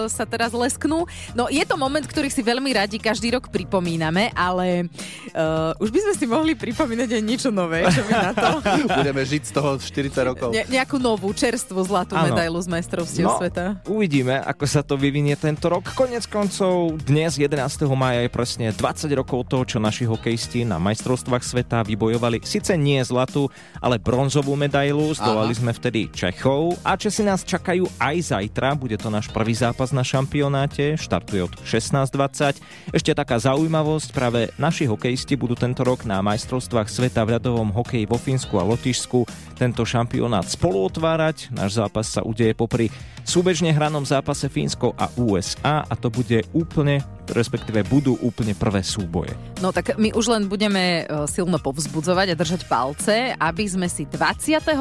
sa 0.07 0.25
teraz 0.25 0.49
lesknú. 0.51 1.05
No 1.31 1.45
je 1.47 1.61
to 1.61 1.75
moment, 1.75 2.01
ktorý 2.01 2.27
si 2.27 2.41
veľmi 2.41 2.73
radi 2.73 2.97
každý 2.97 3.29
rok 3.31 3.47
pripomíname, 3.47 4.33
ale 4.33 4.89
e, 5.27 5.43
už 5.77 5.89
by 5.89 5.99
sme 6.01 6.13
si 6.15 6.25
mohli 6.25 6.53
pripomínať 6.53 7.09
aj 7.11 7.21
niečo 7.21 7.49
nové. 7.49 7.85
Čo 7.85 8.01
by 8.01 8.13
na 8.13 8.31
to? 8.33 8.49
Budeme 8.99 9.21
žiť 9.21 9.41
z 9.43 9.51
toho 9.51 9.69
40 9.75 9.89
rokov. 10.25 10.49
Ne, 10.49 10.65
nejakú 10.67 10.97
novú, 10.97 11.29
čerstvú 11.31 11.77
zlatú 11.81 12.13
Áno. 12.13 12.31
medailu 12.31 12.57
z 12.57 12.67
majstrovstiev 12.67 13.23
No, 13.23 13.37
sveta. 13.37 13.77
Uvidíme, 13.85 14.41
ako 14.41 14.65
sa 14.65 14.81
to 14.81 14.95
vyvinie 14.95 15.35
tento 15.35 15.67
rok. 15.67 15.93
Konec 15.93 16.25
koncov, 16.25 16.97
dnes 16.99 17.35
11. 17.35 17.61
maja 17.91 18.21
je 18.21 18.29
presne 18.29 18.65
20 18.71 18.81
rokov 19.13 19.45
toho, 19.45 19.61
čo 19.63 19.77
naši 19.77 20.03
hokejisti 20.03 20.63
na 20.63 20.79
majstrovstvách 20.79 21.43
sveta 21.43 21.83
vybojovali. 21.83 22.41
Sice 22.41 22.70
nie 22.75 22.99
zlatú, 23.03 23.47
ale 23.79 24.01
bronzovú 24.01 24.53
medailu. 24.59 25.11
Zdolali 25.15 25.55
sme 25.55 25.71
vtedy 25.71 26.11
Čechov. 26.11 26.77
A 26.83 26.99
Česi 26.99 27.23
nás 27.23 27.47
čakajú 27.47 27.87
aj 27.99 28.35
zajtra. 28.35 28.75
Bude 28.75 28.99
to 28.99 29.07
náš 29.07 29.31
prvý 29.31 29.55
zápas 29.55 29.95
na 29.95 30.03
šampionáte. 30.03 30.99
Štartuje 30.99 31.47
od 31.47 31.53
16.20. 31.63 32.61
Ešte 32.91 33.11
taká 33.15 33.39
zaujímavosť. 33.39 34.09
Práve 34.11 34.51
naši 34.59 34.87
hokejisti 34.87 35.39
budú 35.39 35.55
tento 35.55 35.81
rok 35.81 36.03
na 36.03 36.19
majstrovstvách 36.19 36.91
sveta 36.91 37.23
v 37.23 37.39
ľadovom 37.39 37.71
hokeji 37.71 38.05
vo 38.05 38.19
Fínsku 38.19 38.59
a 38.59 38.67
Lotyšsku 38.67 39.51
tento 39.61 39.85
šampionát 39.85 40.49
spolu 40.49 40.89
otvárať. 40.89 41.53
Náš 41.53 41.77
zápas 41.77 42.09
sa 42.09 42.25
udeje 42.25 42.57
popri 42.57 42.89
súbežne 43.21 43.69
hranom 43.69 44.01
zápase 44.01 44.49
Fínsko 44.49 44.97
a 44.97 45.05
USA 45.21 45.85
a 45.85 45.93
to 45.93 46.09
bude 46.09 46.41
úplne, 46.57 47.05
respektíve 47.29 47.85
budú 47.85 48.17
úplne 48.25 48.57
prvé 48.57 48.81
súboje. 48.81 49.37
No 49.61 49.69
tak 49.69 49.95
my 50.01 50.09
už 50.17 50.25
len 50.33 50.49
budeme 50.49 51.05
e, 51.05 51.29
silno 51.29 51.61
povzbudzovať 51.61 52.33
a 52.33 52.39
držať 52.39 52.60
palce, 52.65 53.33
aby 53.37 53.65
sme 53.65 53.87
si 53.87 54.05
28. 54.09 54.73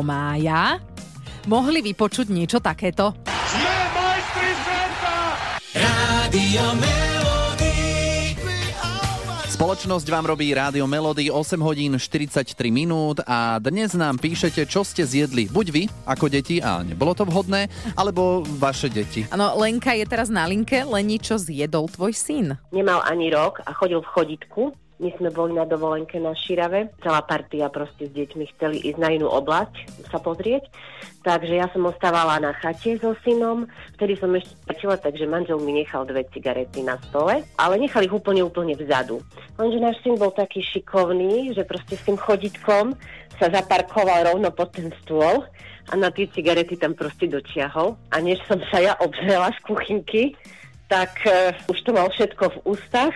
mája 0.00 0.80
mohli 1.46 1.80
vypočuť 1.80 2.26
niečo 2.28 2.58
takéto. 2.58 3.14
Sme 3.26 3.76
majstri 3.94 4.50
sveta! 4.66 5.14
Radio 5.76 6.64
Spoločnosť 9.56 10.12
vám 10.12 10.36
robí 10.36 10.52
Rádio 10.52 10.84
Melody 10.84 11.32
8 11.32 11.56
hodín 11.64 11.96
43 11.96 12.44
minút 12.68 13.24
a 13.24 13.56
dnes 13.56 13.96
nám 13.96 14.20
píšete, 14.20 14.68
čo 14.68 14.84
ste 14.84 15.00
zjedli. 15.08 15.48
Buď 15.48 15.66
vy, 15.72 15.82
ako 16.04 16.28
deti, 16.28 16.60
a 16.60 16.84
nebolo 16.84 17.16
to 17.16 17.24
vhodné, 17.24 17.72
alebo 17.96 18.44
vaše 18.60 18.92
deti. 18.92 19.24
Áno, 19.32 19.56
Lenka 19.56 19.96
je 19.96 20.04
teraz 20.04 20.28
na 20.28 20.44
linke. 20.44 20.84
Leni, 20.84 21.16
čo 21.16 21.40
zjedol 21.40 21.88
tvoj 21.88 22.12
syn? 22.12 22.60
Nemal 22.68 23.00
ani 23.08 23.32
rok 23.32 23.64
a 23.64 23.72
chodil 23.72 24.04
v 24.04 24.12
choditku. 24.12 24.76
My 24.96 25.12
sme 25.20 25.28
boli 25.28 25.52
na 25.52 25.68
dovolenke 25.68 26.16
na 26.16 26.32
Širave. 26.32 26.88
Celá 27.04 27.20
partia 27.20 27.68
proste 27.68 28.08
s 28.08 28.12
deťmi 28.16 28.44
chceli 28.56 28.80
ísť 28.80 28.96
na 28.96 29.12
inú 29.12 29.28
oblasť 29.28 30.08
sa 30.08 30.16
pozrieť. 30.16 30.72
Takže 31.20 31.52
ja 31.52 31.68
som 31.68 31.84
ostávala 31.84 32.40
na 32.40 32.56
chate 32.56 32.96
so 32.96 33.12
synom. 33.20 33.68
Vtedy 34.00 34.16
som 34.16 34.32
ešte 34.32 34.56
plačila, 34.64 34.96
takže 34.96 35.28
manžel 35.28 35.60
mi 35.60 35.76
nechal 35.76 36.08
dve 36.08 36.24
cigarety 36.32 36.80
na 36.80 36.96
stole. 37.12 37.44
Ale 37.60 37.76
nechal 37.76 38.08
ich 38.08 38.14
úplne, 38.14 38.40
úplne 38.40 38.72
vzadu. 38.72 39.20
Lenže 39.60 39.84
náš 39.84 40.00
syn 40.00 40.16
bol 40.16 40.32
taký 40.32 40.64
šikovný, 40.64 41.52
že 41.52 41.68
proste 41.68 42.00
s 42.00 42.06
tým 42.08 42.16
choditkom 42.16 42.96
sa 43.36 43.52
zaparkoval 43.52 44.32
rovno 44.32 44.48
pod 44.48 44.72
ten 44.72 44.88
stôl 45.04 45.44
a 45.86 45.92
na 45.92 46.08
tie 46.08 46.24
cigarety 46.24 46.80
tam 46.80 46.96
proste 46.96 47.28
dočiahol. 47.28 48.00
A 48.08 48.24
než 48.24 48.40
som 48.48 48.56
sa 48.72 48.80
ja 48.80 48.96
obzrela 48.96 49.52
z 49.52 49.60
kuchynky, 49.60 50.32
tak 50.88 51.20
uh, 51.28 51.52
už 51.68 51.84
to 51.84 51.90
mal 51.92 52.08
všetko 52.08 52.48
v 52.48 52.58
ústach 52.64 53.12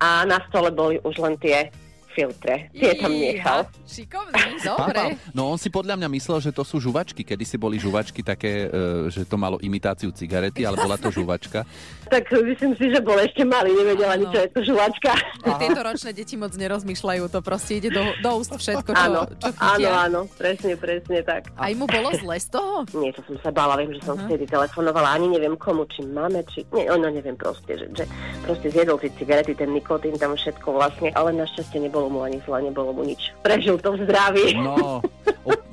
a 0.00 0.24
na 0.24 0.40
stole 0.48 0.72
boli 0.72 0.96
už 1.04 1.16
len 1.20 1.36
tie 1.36 1.68
filtre. 2.12 2.68
Tie 2.74 2.92
tam 2.98 3.12
nechal. 3.14 3.66
Šikovný, 3.86 4.62
Papal. 4.62 5.18
No 5.34 5.50
on 5.50 5.58
si 5.58 5.70
podľa 5.70 5.98
mňa 5.98 6.08
myslel, 6.18 6.38
že 6.42 6.50
to 6.50 6.62
sú 6.66 6.82
žuvačky. 6.82 7.22
Kedy 7.22 7.44
si 7.46 7.56
boli 7.56 7.78
žuvačky 7.78 8.22
také, 8.22 8.66
e, 8.66 9.08
že 9.10 9.26
to 9.26 9.38
malo 9.38 9.58
imitáciu 9.62 10.10
cigarety, 10.10 10.66
ale 10.66 10.78
bola 10.78 10.98
to 10.98 11.10
žuvačka. 11.18 11.66
Tak 12.10 12.26
myslím 12.34 12.74
si, 12.74 12.90
že 12.90 12.98
bol 13.02 13.18
ešte 13.22 13.46
malý, 13.46 13.70
nevedela 13.74 14.18
ani, 14.18 14.26
čo 14.30 14.38
je 14.42 14.48
to 14.50 14.60
žuvačka. 14.66 15.14
Tieto 15.62 15.80
ročné 15.82 16.10
deti 16.10 16.34
moc 16.34 16.50
nerozmýšľajú, 16.54 17.22
to 17.30 17.38
proste 17.44 17.78
ide 17.78 17.90
do, 17.94 18.02
do 18.18 18.30
úst 18.40 18.50
všetko, 18.50 18.90
čo, 18.90 18.98
Áno, 18.98 19.20
čo 19.38 19.50
áno, 19.62 19.88
áno, 19.94 20.20
presne, 20.34 20.74
presne 20.74 21.22
tak. 21.22 21.54
Aj 21.54 21.72
mu 21.76 21.86
bolo 21.86 22.10
zle 22.16 22.36
z 22.40 22.48
toho? 22.50 22.82
Nie, 22.96 23.14
to 23.14 23.22
som 23.30 23.36
sa 23.44 23.50
bála, 23.54 23.78
viem, 23.78 23.94
že 23.94 24.02
som 24.02 24.18
uh-huh. 24.18 24.26
vtedy 24.26 24.48
telefonovala, 24.50 25.14
ani 25.14 25.30
neviem 25.30 25.54
komu, 25.54 25.86
či 25.86 26.02
máme, 26.02 26.42
či... 26.50 26.66
Nie, 26.74 26.90
ono 26.90 27.12
neviem 27.12 27.36
proste, 27.38 27.78
že, 27.78 27.86
že 27.94 28.04
proste 28.42 28.72
zjedol 28.72 28.98
tie 28.98 29.12
cigarety, 29.14 29.52
ten 29.54 29.70
nikotín, 29.70 30.16
tam 30.16 30.34
všetko 30.34 30.68
vlastne, 30.72 31.12
ale 31.12 31.36
našťastie 31.36 31.78
nebolo 31.84 31.99
mu 32.08 32.22
ani 32.22 32.40
zle, 32.40 32.62
nebolo 32.62 32.94
mu 32.94 33.02
nič. 33.02 33.34
Prežil 33.42 33.76
to 33.76 33.92
v 33.92 34.06
zdraví. 34.06 34.56
No, 34.56 35.02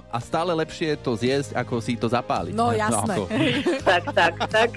a 0.08 0.18
stále 0.18 0.56
lepšie 0.56 0.96
je 0.96 1.00
to 1.00 1.14
zjesť, 1.14 1.54
ako 1.54 1.78
si 1.78 1.94
to 1.94 2.08
zapáliť. 2.08 2.52
No 2.52 2.74
jasné. 2.74 3.16
ako- 3.16 3.28
tak, 3.90 4.04
tak, 4.12 4.34
tak. 4.50 4.70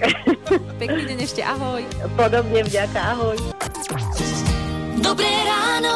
Pekný 0.77 1.01
deň 1.07 1.17
ešte, 1.23 1.41
ahoj. 1.41 1.81
Podobne 2.13 2.61
vďaka, 2.61 2.99
ahoj. 3.11 3.37
Dobré 5.01 5.33
ráno. 5.43 5.93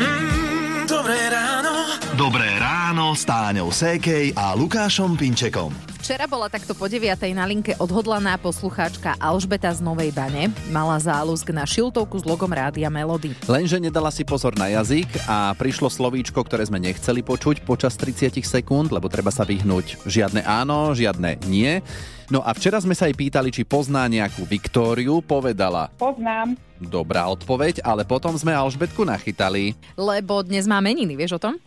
Mm, 0.00 0.86
dobré 0.86 1.20
ráno. 1.28 1.72
Dobré 2.16 2.48
ráno 2.56 3.12
s 3.12 3.28
Táňou 3.28 3.68
Sékej 3.68 4.32
a 4.32 4.56
Lukášom 4.56 5.18
Pinčekom. 5.20 5.95
Včera 6.06 6.30
bola 6.30 6.46
takto 6.46 6.70
po 6.70 6.86
9. 6.86 7.02
na 7.34 7.42
linke 7.50 7.74
odhodlaná 7.82 8.38
poslucháčka 8.38 9.18
Alžbeta 9.18 9.74
z 9.74 9.82
Novej 9.82 10.14
Bane. 10.14 10.54
Mala 10.70 11.02
záľusk 11.02 11.50
na 11.50 11.66
šiltovku 11.66 12.14
s 12.14 12.22
logom 12.22 12.46
Rádia 12.46 12.86
Melody. 12.86 13.34
Lenže 13.50 13.82
nedala 13.82 14.14
si 14.14 14.22
pozor 14.22 14.54
na 14.54 14.70
jazyk 14.70 15.26
a 15.26 15.50
prišlo 15.58 15.90
slovíčko, 15.90 16.38
ktoré 16.46 16.62
sme 16.62 16.78
nechceli 16.78 17.26
počuť 17.26 17.66
počas 17.66 17.98
30 17.98 18.38
sekúnd, 18.38 18.94
lebo 18.94 19.10
treba 19.10 19.34
sa 19.34 19.42
vyhnúť 19.42 20.06
žiadne 20.06 20.46
áno, 20.46 20.94
žiadne 20.94 21.42
nie. 21.50 21.82
No 22.30 22.38
a 22.38 22.54
včera 22.54 22.78
sme 22.78 22.94
sa 22.94 23.10
jej 23.10 23.18
pýtali, 23.18 23.50
či 23.50 23.66
pozná 23.66 24.06
nejakú 24.06 24.46
Viktóriu, 24.46 25.18
povedala. 25.26 25.90
Poznám. 25.98 26.54
Dobrá 26.78 27.26
odpoveď, 27.34 27.82
ale 27.82 28.06
potom 28.06 28.38
sme 28.38 28.54
Alžbetku 28.54 29.02
nachytali. 29.02 29.74
Lebo 29.98 30.46
dnes 30.46 30.70
má 30.70 30.78
meniny, 30.78 31.18
vieš 31.18 31.42
o 31.42 31.50
tom? 31.50 31.58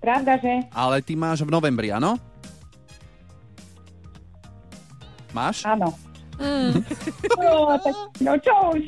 Pravda, 0.00 0.40
že? 0.40 0.64
Ale 0.72 1.04
ty 1.04 1.12
máš 1.12 1.44
v 1.44 1.52
novembri, 1.52 1.92
áno? 1.92 2.16
Máš? 5.36 5.68
Áno. 5.68 5.92
Mm. 6.40 6.80
No, 7.36 7.76
tak, 7.80 7.94
no 8.24 8.32
čo 8.40 8.54
už? 8.72 8.82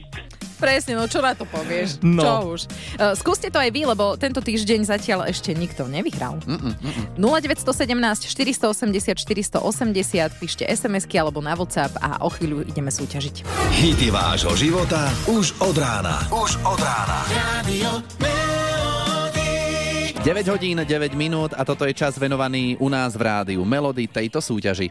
Presne, 0.59 0.99
no 0.99 1.07
čo 1.07 1.23
na 1.23 1.39
to 1.39 1.47
povieš? 1.47 2.03
No. 2.03 2.19
Čo 2.19 2.33
už? 2.51 2.61
Uh, 2.99 3.15
skúste 3.15 3.47
to 3.47 3.63
aj 3.63 3.71
vy, 3.71 3.87
lebo 3.87 4.19
tento 4.19 4.43
týždeň 4.43 4.91
zatiaľ 4.91 5.31
ešte 5.31 5.55
nikto 5.55 5.87
nevyhral. 5.87 6.43
Mm-mm, 6.43 6.75
mm-mm. 6.75 7.07
0917 7.15 8.27
480 8.27 9.23
480, 9.23 10.43
píšte 10.43 10.67
SMS-ky 10.67 11.15
alebo 11.23 11.39
na 11.39 11.55
WhatsApp 11.55 11.95
a 12.03 12.27
o 12.27 12.29
chvíľu 12.33 12.67
ideme 12.67 12.91
súťažiť. 12.91 13.47
Hity 13.79 14.11
vášho 14.11 14.59
života 14.59 15.07
už 15.31 15.55
od 15.63 15.79
rána. 15.79 16.27
Už 16.35 16.59
od 16.67 16.81
rána. 16.83 17.23
9 20.19 20.53
hodín, 20.53 20.83
9 20.83 21.15
minút 21.15 21.55
a 21.55 21.63
toto 21.63 21.87
je 21.87 21.95
čas 21.95 22.19
venovaný 22.19 22.75
u 22.83 22.91
nás 22.91 23.15
v 23.15 23.23
rádiu 23.23 23.63
Melody 23.63 24.11
tejto 24.11 24.43
súťaži. 24.43 24.91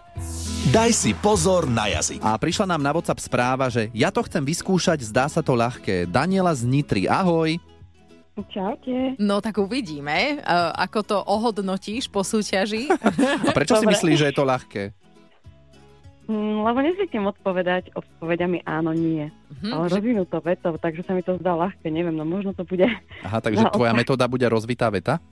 Daj 0.67 0.91
si 0.91 1.15
pozor 1.15 1.63
na 1.63 1.87
jazyk. 1.87 2.19
A 2.19 2.35
prišla 2.35 2.67
nám 2.67 2.83
na 2.83 2.91
WhatsApp 2.91 3.23
správa, 3.23 3.71
že 3.71 3.87
ja 3.95 4.11
to 4.11 4.19
chcem 4.27 4.43
vyskúšať, 4.43 4.99
zdá 4.99 5.31
sa 5.31 5.39
to 5.39 5.55
ľahké. 5.55 6.03
Daniela 6.11 6.51
z 6.51 6.67
Nitry, 6.67 7.07
ahoj. 7.07 7.55
Čaute. 8.51 9.15
No 9.17 9.39
tak 9.39 9.63
uvidíme, 9.63 10.43
uh, 10.43 10.75
ako 10.75 10.99
to 11.07 11.17
ohodnotíš 11.23 12.11
po 12.11 12.21
súťaži. 12.21 12.91
A 12.91 13.55
prečo 13.55 13.79
si 13.79 13.87
Dobre. 13.87 13.95
myslíš, 13.95 14.17
že 14.19 14.27
je 14.29 14.35
to 14.35 14.43
ľahké? 14.43 14.83
Mm, 16.27 16.67
lebo 16.67 16.77
nezvyknem 16.83 17.25
odpovedať 17.31 17.95
odpovedami 17.95 18.67
áno, 18.67 18.91
nie. 18.91 19.31
Hm, 19.63 19.71
Ale 19.71 19.85
že- 19.87 20.03
rozvinúto 20.03 20.37
vetou, 20.43 20.75
takže 20.75 21.01
sa 21.07 21.15
mi 21.15 21.23
to 21.23 21.39
zdá 21.39 21.55
ľahké. 21.55 21.87
Neviem, 21.87 22.13
no 22.13 22.27
možno 22.27 22.51
to 22.51 22.67
bude... 22.67 22.83
Aha, 23.23 23.39
takže 23.39 23.63
tvoja 23.75 23.95
metóda 23.95 24.27
bude 24.27 24.43
rozvitá 24.51 24.91
veta? 24.91 25.23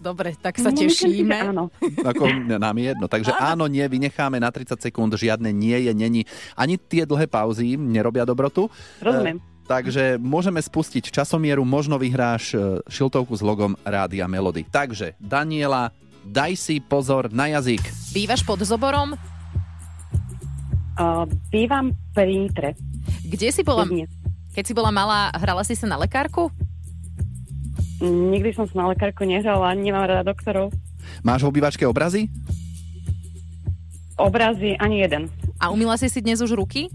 Dobre, 0.00 0.32
tak 0.32 0.56
sa 0.56 0.72
No, 0.72 0.80
myslím 0.80 1.12
tešíme. 1.12 1.36
áno. 1.52 1.68
Ako 2.10 2.24
nám 2.48 2.76
je 2.80 2.84
jedno. 2.90 3.06
Takže 3.06 3.36
áno, 3.36 3.68
nie, 3.68 3.84
vynecháme 3.84 4.40
na 4.40 4.48
30 4.48 4.80
sekúnd, 4.80 5.12
žiadne 5.12 5.52
nie 5.52 5.76
je, 5.76 5.92
není. 5.92 6.24
Ani 6.56 6.80
tie 6.80 7.04
dlhé 7.04 7.28
pauzy 7.28 7.76
nerobia 7.76 8.24
dobrotu. 8.24 8.72
Rozumiem. 9.04 9.36
E, 9.36 9.42
takže 9.68 10.16
môžeme 10.16 10.56
spustiť 10.58 11.12
časomieru, 11.12 11.68
možno 11.68 12.00
vyhráš 12.00 12.56
e, 12.56 12.80
šiltovku 12.88 13.36
s 13.36 13.44
logom 13.44 13.76
Rádia 13.84 14.24
Melody. 14.24 14.64
Takže, 14.64 15.20
Daniela, 15.20 15.92
daj 16.24 16.56
si 16.56 16.80
pozor 16.80 17.28
na 17.28 17.52
jazyk. 17.52 17.84
Bývaš 18.16 18.40
pod 18.40 18.64
zoborom? 18.64 19.20
Uh, 21.00 21.24
bývam 21.48 21.96
pri 22.12 22.36
Nitre. 22.36 22.76
Kde 23.24 23.48
si 23.48 23.64
bola? 23.64 23.88
Keď 24.52 24.64
si 24.64 24.74
bola 24.76 24.92
malá, 24.92 25.32
hrala 25.32 25.64
si 25.64 25.72
sa 25.72 25.88
na 25.88 25.96
lekárku? 25.96 26.52
Nikdy 28.00 28.56
som 28.56 28.64
sa 28.64 28.74
na 28.80 28.86
lekárku 28.96 29.28
nehrala, 29.28 29.76
ani 29.76 29.92
nemám 29.92 30.08
rada 30.08 30.24
doktorov. 30.24 30.72
Máš 31.20 31.44
v 31.44 31.50
obývačke 31.52 31.84
obrazy? 31.84 32.32
Obrazy 34.16 34.76
ani 34.80 35.04
jeden. 35.04 35.28
A 35.60 35.68
umila 35.68 36.00
si 36.00 36.08
si 36.08 36.24
dnes 36.24 36.40
už 36.40 36.56
ruky? 36.56 36.88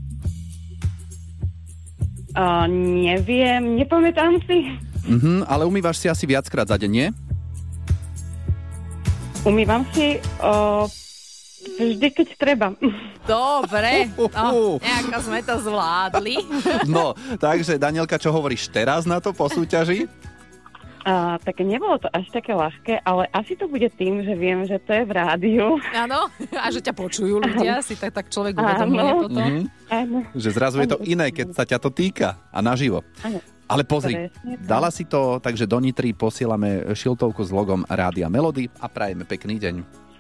Uh, 2.36 2.66
neviem, 3.06 3.78
nepamätám 3.78 4.42
si. 4.50 4.74
Mhm, 5.06 5.46
ale 5.46 5.70
umývaš 5.70 6.02
si 6.02 6.08
asi 6.10 6.26
viackrát 6.26 6.66
za 6.66 6.76
deň, 6.76 6.92
nie? 6.92 7.08
Umývam 9.46 9.86
si 9.94 10.18
uh, 10.42 10.90
vždy, 11.78 12.08
keď 12.10 12.28
treba. 12.34 12.68
Dobre, 13.30 14.10
no, 14.18 14.82
nejako 14.82 15.18
sme 15.22 15.40
to 15.46 15.54
zvládli. 15.62 16.38
No, 16.90 17.14
takže 17.38 17.78
Danielka, 17.78 18.18
čo 18.18 18.34
hovoríš 18.34 18.74
teraz 18.74 19.06
na 19.06 19.22
to 19.22 19.34
po 19.34 19.46
súťaži? 19.46 20.10
Uh, 21.06 21.38
tak 21.46 21.62
nebolo 21.62 22.02
to 22.02 22.10
až 22.10 22.34
také 22.34 22.58
ľahké, 22.58 23.06
ale 23.06 23.30
asi 23.30 23.54
to 23.54 23.70
bude 23.70 23.86
tým, 23.94 24.26
že 24.26 24.34
viem, 24.34 24.66
že 24.66 24.82
to 24.82 24.90
je 24.90 25.06
v 25.06 25.12
rádiu. 25.14 25.78
Áno, 25.94 26.34
a 26.58 26.66
že 26.74 26.82
ťa 26.82 26.98
počujú 26.98 27.46
ľudia, 27.46 27.86
si 27.86 27.94
tak, 27.94 28.10
tak 28.10 28.34
človek 28.34 28.58
uvedomuje 28.58 29.06
Áno. 29.06 29.22
potom. 29.22 29.46
Mhm. 29.46 29.62
Áno. 29.94 30.18
Že 30.34 30.50
zrazu 30.50 30.82
je 30.82 30.90
to 30.90 30.98
iné, 31.06 31.30
keď 31.30 31.54
sa 31.54 31.62
ťa 31.62 31.78
to 31.78 31.94
týka 31.94 32.42
a 32.50 32.58
naživo. 32.66 33.06
Áno. 33.22 33.38
Ale 33.66 33.86
pozri, 33.86 34.34
dala 34.66 34.90
si 34.90 35.06
to, 35.06 35.42
takže 35.42 35.70
do 35.70 35.78
Nitry 35.78 36.14
posielame 36.14 36.94
šiltovku 36.94 37.42
s 37.42 37.50
logom 37.50 37.82
Rádia 37.86 38.26
Melody 38.30 38.70
a 38.82 38.90
prajeme 38.90 39.26
pekný 39.26 39.58
deň. 39.62 39.76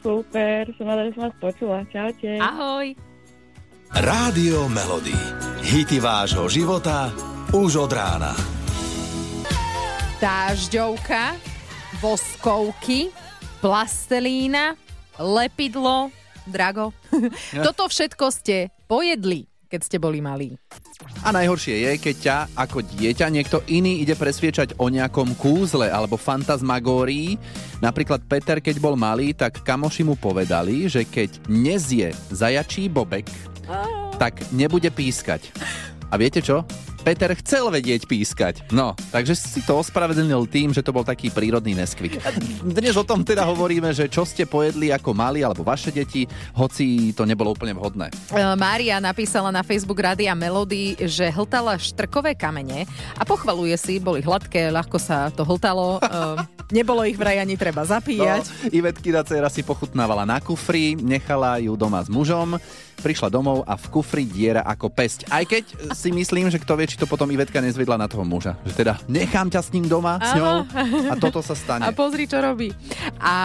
Super, 0.05 0.69
som 0.77 0.85
rada, 0.85 1.09
že 1.09 1.17
som 1.17 1.29
vás 1.29 1.35
počula. 1.41 1.81
Čaute. 1.89 2.37
Ahoj. 2.37 2.93
Rádio 3.89 4.69
Melody. 4.69 5.17
Hity 5.65 5.97
vášho 5.97 6.45
života 6.49 7.09
už 7.53 7.89
od 7.89 7.91
rána. 7.93 8.33
Dážďovka, 10.15 11.35
voskovky, 11.99 13.11
plastelína, 13.59 14.79
lepidlo, 15.19 16.07
drago. 16.47 16.95
Toto 17.51 17.91
všetko 17.91 18.31
ste 18.31 18.71
pojedli, 18.87 19.43
keď 19.67 19.81
ste 19.83 19.97
boli 19.99 20.23
malí. 20.23 20.55
A 21.27 21.35
najhoršie 21.35 21.83
je, 21.83 21.91
keď 21.99 22.15
ťa 22.15 22.37
ako 22.55 22.79
dieťa 22.95 23.27
niekto 23.27 23.59
iný 23.67 23.99
ide 23.99 24.15
presviečať 24.15 24.79
o 24.79 24.87
nejakom 24.87 25.35
kúzle 25.35 25.91
alebo 25.91 26.15
fantasmagórii. 26.15 27.35
Napríklad 27.83 28.23
Peter, 28.23 28.63
keď 28.63 28.79
bol 28.79 28.95
malý, 28.95 29.35
tak 29.35 29.67
kamoši 29.67 30.07
mu 30.07 30.15
povedali, 30.15 30.87
že 30.87 31.03
keď 31.03 31.43
nezie 31.51 32.15
zajačí 32.31 32.87
bobek, 32.87 33.27
tak 34.15 34.47
nebude 34.55 34.87
pískať. 34.95 35.51
A 36.07 36.15
viete 36.15 36.39
čo? 36.39 36.63
Peter 37.05 37.29
chcel 37.37 37.69
vedieť 37.69 38.09
pískať. 38.09 38.65
No, 38.73 38.97
takže 39.13 39.37
si 39.37 39.61
to 39.61 39.77
ospravedlnil 39.77 40.49
tým, 40.49 40.73
že 40.73 40.81
to 40.81 40.89
bol 40.89 41.05
taký 41.05 41.29
prírodný 41.29 41.77
neskvik. 41.77 42.17
Dnes 42.65 42.97
o 42.97 43.05
tom 43.05 43.21
teda 43.21 43.45
hovoríme, 43.45 43.93
že 43.93 44.09
čo 44.09 44.25
ste 44.25 44.49
pojedli 44.49 44.89
ako 44.89 45.13
mali 45.13 45.45
alebo 45.45 45.61
vaše 45.61 45.93
deti, 45.93 46.25
hoci 46.57 47.13
to 47.13 47.29
nebolo 47.29 47.53
úplne 47.53 47.77
vhodné. 47.77 48.09
E, 48.09 48.41
Mária 48.57 48.97
napísala 48.97 49.53
na 49.53 49.61
Facebook 49.61 50.01
Rádia 50.01 50.33
Melody, 50.33 50.97
že 51.05 51.29
hltala 51.29 51.77
štrkové 51.77 52.33
kamene 52.33 52.89
a 53.13 53.21
pochvaluje 53.21 53.77
si, 53.77 54.01
boli 54.01 54.25
hladké, 54.25 54.73
ľahko 54.73 54.97
sa 54.97 55.29
to 55.29 55.45
hltalo, 55.45 56.01
e, 56.01 56.54
nebolo 56.73 57.05
ich 57.05 57.17
vraj 57.17 57.37
ani 57.41 57.57
treba 57.59 57.85
zapíjať. 57.85 58.43
No, 58.45 58.53
Ivetkina 58.73 59.21
dcera 59.21 59.49
si 59.51 59.61
pochutnávala 59.61 60.25
na 60.25 60.41
kufri, 60.41 60.97
nechala 60.97 61.61
ju 61.61 61.77
doma 61.77 62.01
s 62.01 62.09
mužom, 62.09 62.57
prišla 63.01 63.27
domov 63.29 63.67
a 63.67 63.75
v 63.75 63.85
kufri 63.91 64.23
diera 64.25 64.63
ako 64.63 64.89
pesť. 64.89 65.29
Aj 65.29 65.43
keď 65.43 65.93
si 65.93 66.09
myslím, 66.09 66.47
že 66.49 66.61
kto 66.61 66.73
vie, 66.79 66.89
či 66.89 66.97
to 66.97 67.05
potom 67.05 67.27
Ivetka 67.29 67.59
nezvedla 67.59 67.99
na 67.99 68.07
toho 68.07 68.23
muža. 68.23 68.55
Že 68.63 68.73
teda 68.73 68.93
nechám 69.05 69.51
ťa 69.51 69.61
s 69.61 69.69
ním 69.75 69.85
doma, 69.85 70.17
s 70.17 70.31
ňou 70.33 70.65
a 71.11 71.13
toto 71.19 71.43
sa 71.43 71.53
stane. 71.53 71.85
A 71.85 71.91
pozri, 71.91 72.25
čo 72.25 72.39
robí. 72.39 72.71
A 73.19 73.35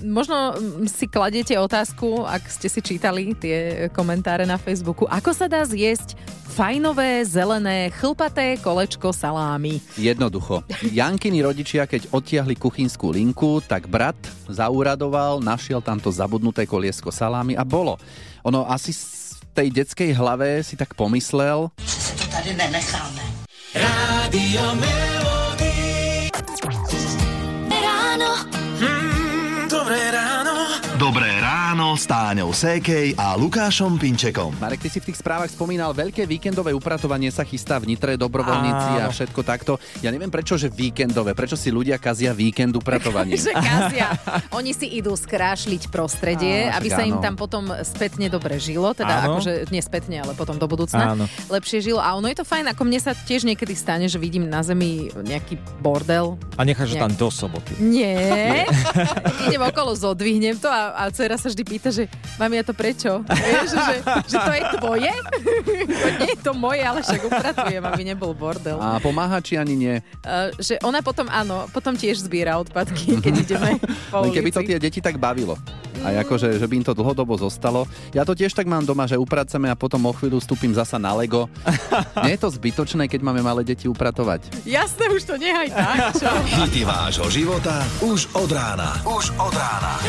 možno 0.00 0.54
mm, 0.54 0.86
si 0.88 1.10
kladete 1.10 1.58
otázku, 1.58 2.24
ak 2.24 2.48
ste 2.48 2.68
si 2.70 2.80
čítali 2.80 3.34
tie 3.36 3.90
komentáre 3.92 4.46
na 4.46 4.56
Facebooku, 4.56 5.04
ako 5.10 5.30
sa 5.34 5.50
dá 5.50 5.66
zjesť 5.66 6.16
fajnové, 6.50 7.22
zelené, 7.24 7.94
chlpaté 7.94 8.58
kolečko 8.58 9.14
salámy. 9.14 9.78
Jednoducho. 9.94 10.66
Jankiny 10.82 11.46
rodičia, 11.46 11.86
keď 11.86 12.10
odtiahli 12.10 12.58
kuchynskú 12.70 13.10
linku, 13.10 13.58
tak 13.66 13.90
brat 13.90 14.14
zauradoval, 14.46 15.42
našiel 15.42 15.82
tamto 15.82 16.14
zabudnuté 16.14 16.62
koliesko 16.70 17.10
salámy 17.10 17.58
a 17.58 17.66
bolo. 17.66 17.98
Ono 18.46 18.62
asi 18.70 18.94
v 18.94 19.42
tej 19.50 19.68
detskej 19.74 20.14
hlave 20.14 20.62
si 20.62 20.78
tak 20.78 20.94
pomyslel, 20.94 21.74
To 21.74 22.24
tady 22.30 22.54
nenecháme. 22.54 23.22
Rádio 23.74 24.62
Melody. 24.78 25.19
S 32.00 32.08
Táňou 32.08 32.56
Sékej 32.56 33.12
a 33.12 33.36
Lukášom 33.36 34.00
Pinčekom. 34.00 34.56
Marek, 34.56 34.80
ty 34.80 34.88
si 34.88 35.04
v 35.04 35.12
tých 35.12 35.20
správach 35.20 35.52
spomínal, 35.52 35.92
veľké 35.92 36.24
víkendové 36.24 36.72
upratovanie 36.72 37.28
sa 37.28 37.44
chystá 37.44 37.76
v 37.76 37.92
Nitre, 37.92 38.16
dobrovoľníci 38.16 38.90
a 38.96 39.04
Áno. 39.04 39.12
všetko 39.12 39.40
takto. 39.44 39.76
Ja 40.00 40.08
neviem 40.08 40.32
prečo, 40.32 40.56
že 40.56 40.72
víkendové, 40.72 41.36
prečo 41.36 41.60
si 41.60 41.68
ľudia 41.68 42.00
kazia 42.00 42.32
víkend 42.32 42.72
upratovaním. 42.72 43.36
že 43.44 43.52
kazia. 43.52 44.16
Oni 44.56 44.72
si 44.72 44.88
idú 44.96 45.12
skrášliť 45.12 45.92
prostredie, 45.92 46.72
Á, 46.72 46.80
aby 46.80 46.88
sa 46.88 47.04
im 47.04 47.20
áno. 47.20 47.22
tam 47.22 47.34
potom 47.36 47.68
spätne 47.84 48.32
dobre 48.32 48.56
žilo. 48.56 48.96
Teda 48.96 49.20
Áno. 49.20 49.36
akože 49.36 49.68
nie 49.68 49.84
spätne, 49.84 50.24
ale 50.24 50.32
potom 50.32 50.56
do 50.56 50.64
budúcna. 50.64 51.12
Áno. 51.12 51.28
Lepšie 51.52 51.84
žilo. 51.84 52.00
A 52.00 52.16
ono 52.16 52.32
je 52.32 52.40
to 52.40 52.48
fajn, 52.48 52.72
ako 52.72 52.80
mne 52.88 52.96
sa 52.96 53.12
tiež 53.12 53.44
niekedy 53.44 53.76
stane, 53.76 54.08
že 54.08 54.16
vidím 54.16 54.48
na 54.48 54.64
zemi 54.64 55.12
nejaký 55.20 55.60
bordel. 55.84 56.40
A 56.56 56.64
necháš 56.64 56.96
Nie. 56.96 57.04
tam 57.04 57.12
do 57.12 57.28
soboty. 57.28 57.76
Nie. 57.76 58.64
Idem 59.52 59.60
okolo, 59.60 59.92
zodvihnem 59.92 60.56
to 60.56 60.64
a, 60.64 60.96
a 60.96 61.12
dcera 61.12 61.36
sa 61.36 61.52
vždy 61.52 61.60
pýta, 61.68 61.89
že 61.90 62.02
mami, 62.38 62.58
a 62.58 62.64
to 62.64 62.74
prečo? 62.74 63.22
Vieš, 63.26 63.68
že, 63.74 63.96
že 64.30 64.36
to 64.38 64.52
je 64.54 64.62
tvoje? 64.78 65.12
to 66.02 66.08
nie 66.22 66.30
je 66.32 66.38
to 66.40 66.52
moje, 66.56 66.82
ale 66.82 66.98
však 67.02 67.20
upratujem, 67.26 67.82
aby 67.84 68.02
nebol 68.06 68.32
bordel. 68.32 68.78
A 68.78 69.02
pomáha, 69.02 69.42
či 69.42 69.58
ani 69.58 69.74
nie? 69.76 69.94
Uh, 70.24 70.50
že 70.58 70.78
ona 70.82 71.02
potom, 71.04 71.26
áno, 71.28 71.66
potom 71.70 71.94
tiež 71.94 72.22
zbiera 72.24 72.56
odpadky, 72.58 73.18
keď 73.20 73.34
ideme 73.42 73.70
po 74.12 74.24
Len 74.24 74.32
keby 74.32 74.48
ulici. 74.50 74.56
to 74.56 74.68
tie 74.68 74.78
deti 74.78 75.00
tak 75.02 75.18
bavilo. 75.20 75.58
A 76.00 76.16
akože, 76.24 76.56
že 76.56 76.64
by 76.64 76.80
im 76.80 76.84
to 76.86 76.96
dlhodobo 76.96 77.36
zostalo. 77.36 77.84
Ja 78.16 78.24
to 78.24 78.32
tiež 78.32 78.56
tak 78.56 78.64
mám 78.64 78.88
doma, 78.88 79.04
že 79.04 79.20
upraceme 79.20 79.68
a 79.68 79.76
potom 79.76 80.00
o 80.08 80.12
chvíľu 80.16 80.40
stúpim 80.40 80.72
zasa 80.72 80.96
na 80.96 81.12
Lego. 81.12 81.44
Nie 82.24 82.40
je 82.40 82.40
to 82.40 82.48
zbytočné, 82.48 83.04
keď 83.04 83.20
máme 83.20 83.44
malé 83.44 83.68
deti 83.68 83.84
upratovať. 83.84 84.64
Jasné, 84.64 85.12
už 85.12 85.28
to 85.28 85.36
nehaj 85.36 85.68
tak, 85.68 86.16
čo? 86.16 86.30
Hity 86.56 86.88
vášho 86.88 87.28
života 87.28 87.84
už 88.00 88.32
od 88.32 88.48
rána. 88.48 88.96
Už 89.04 89.28
od 89.36 89.52
rána. 89.52 90.00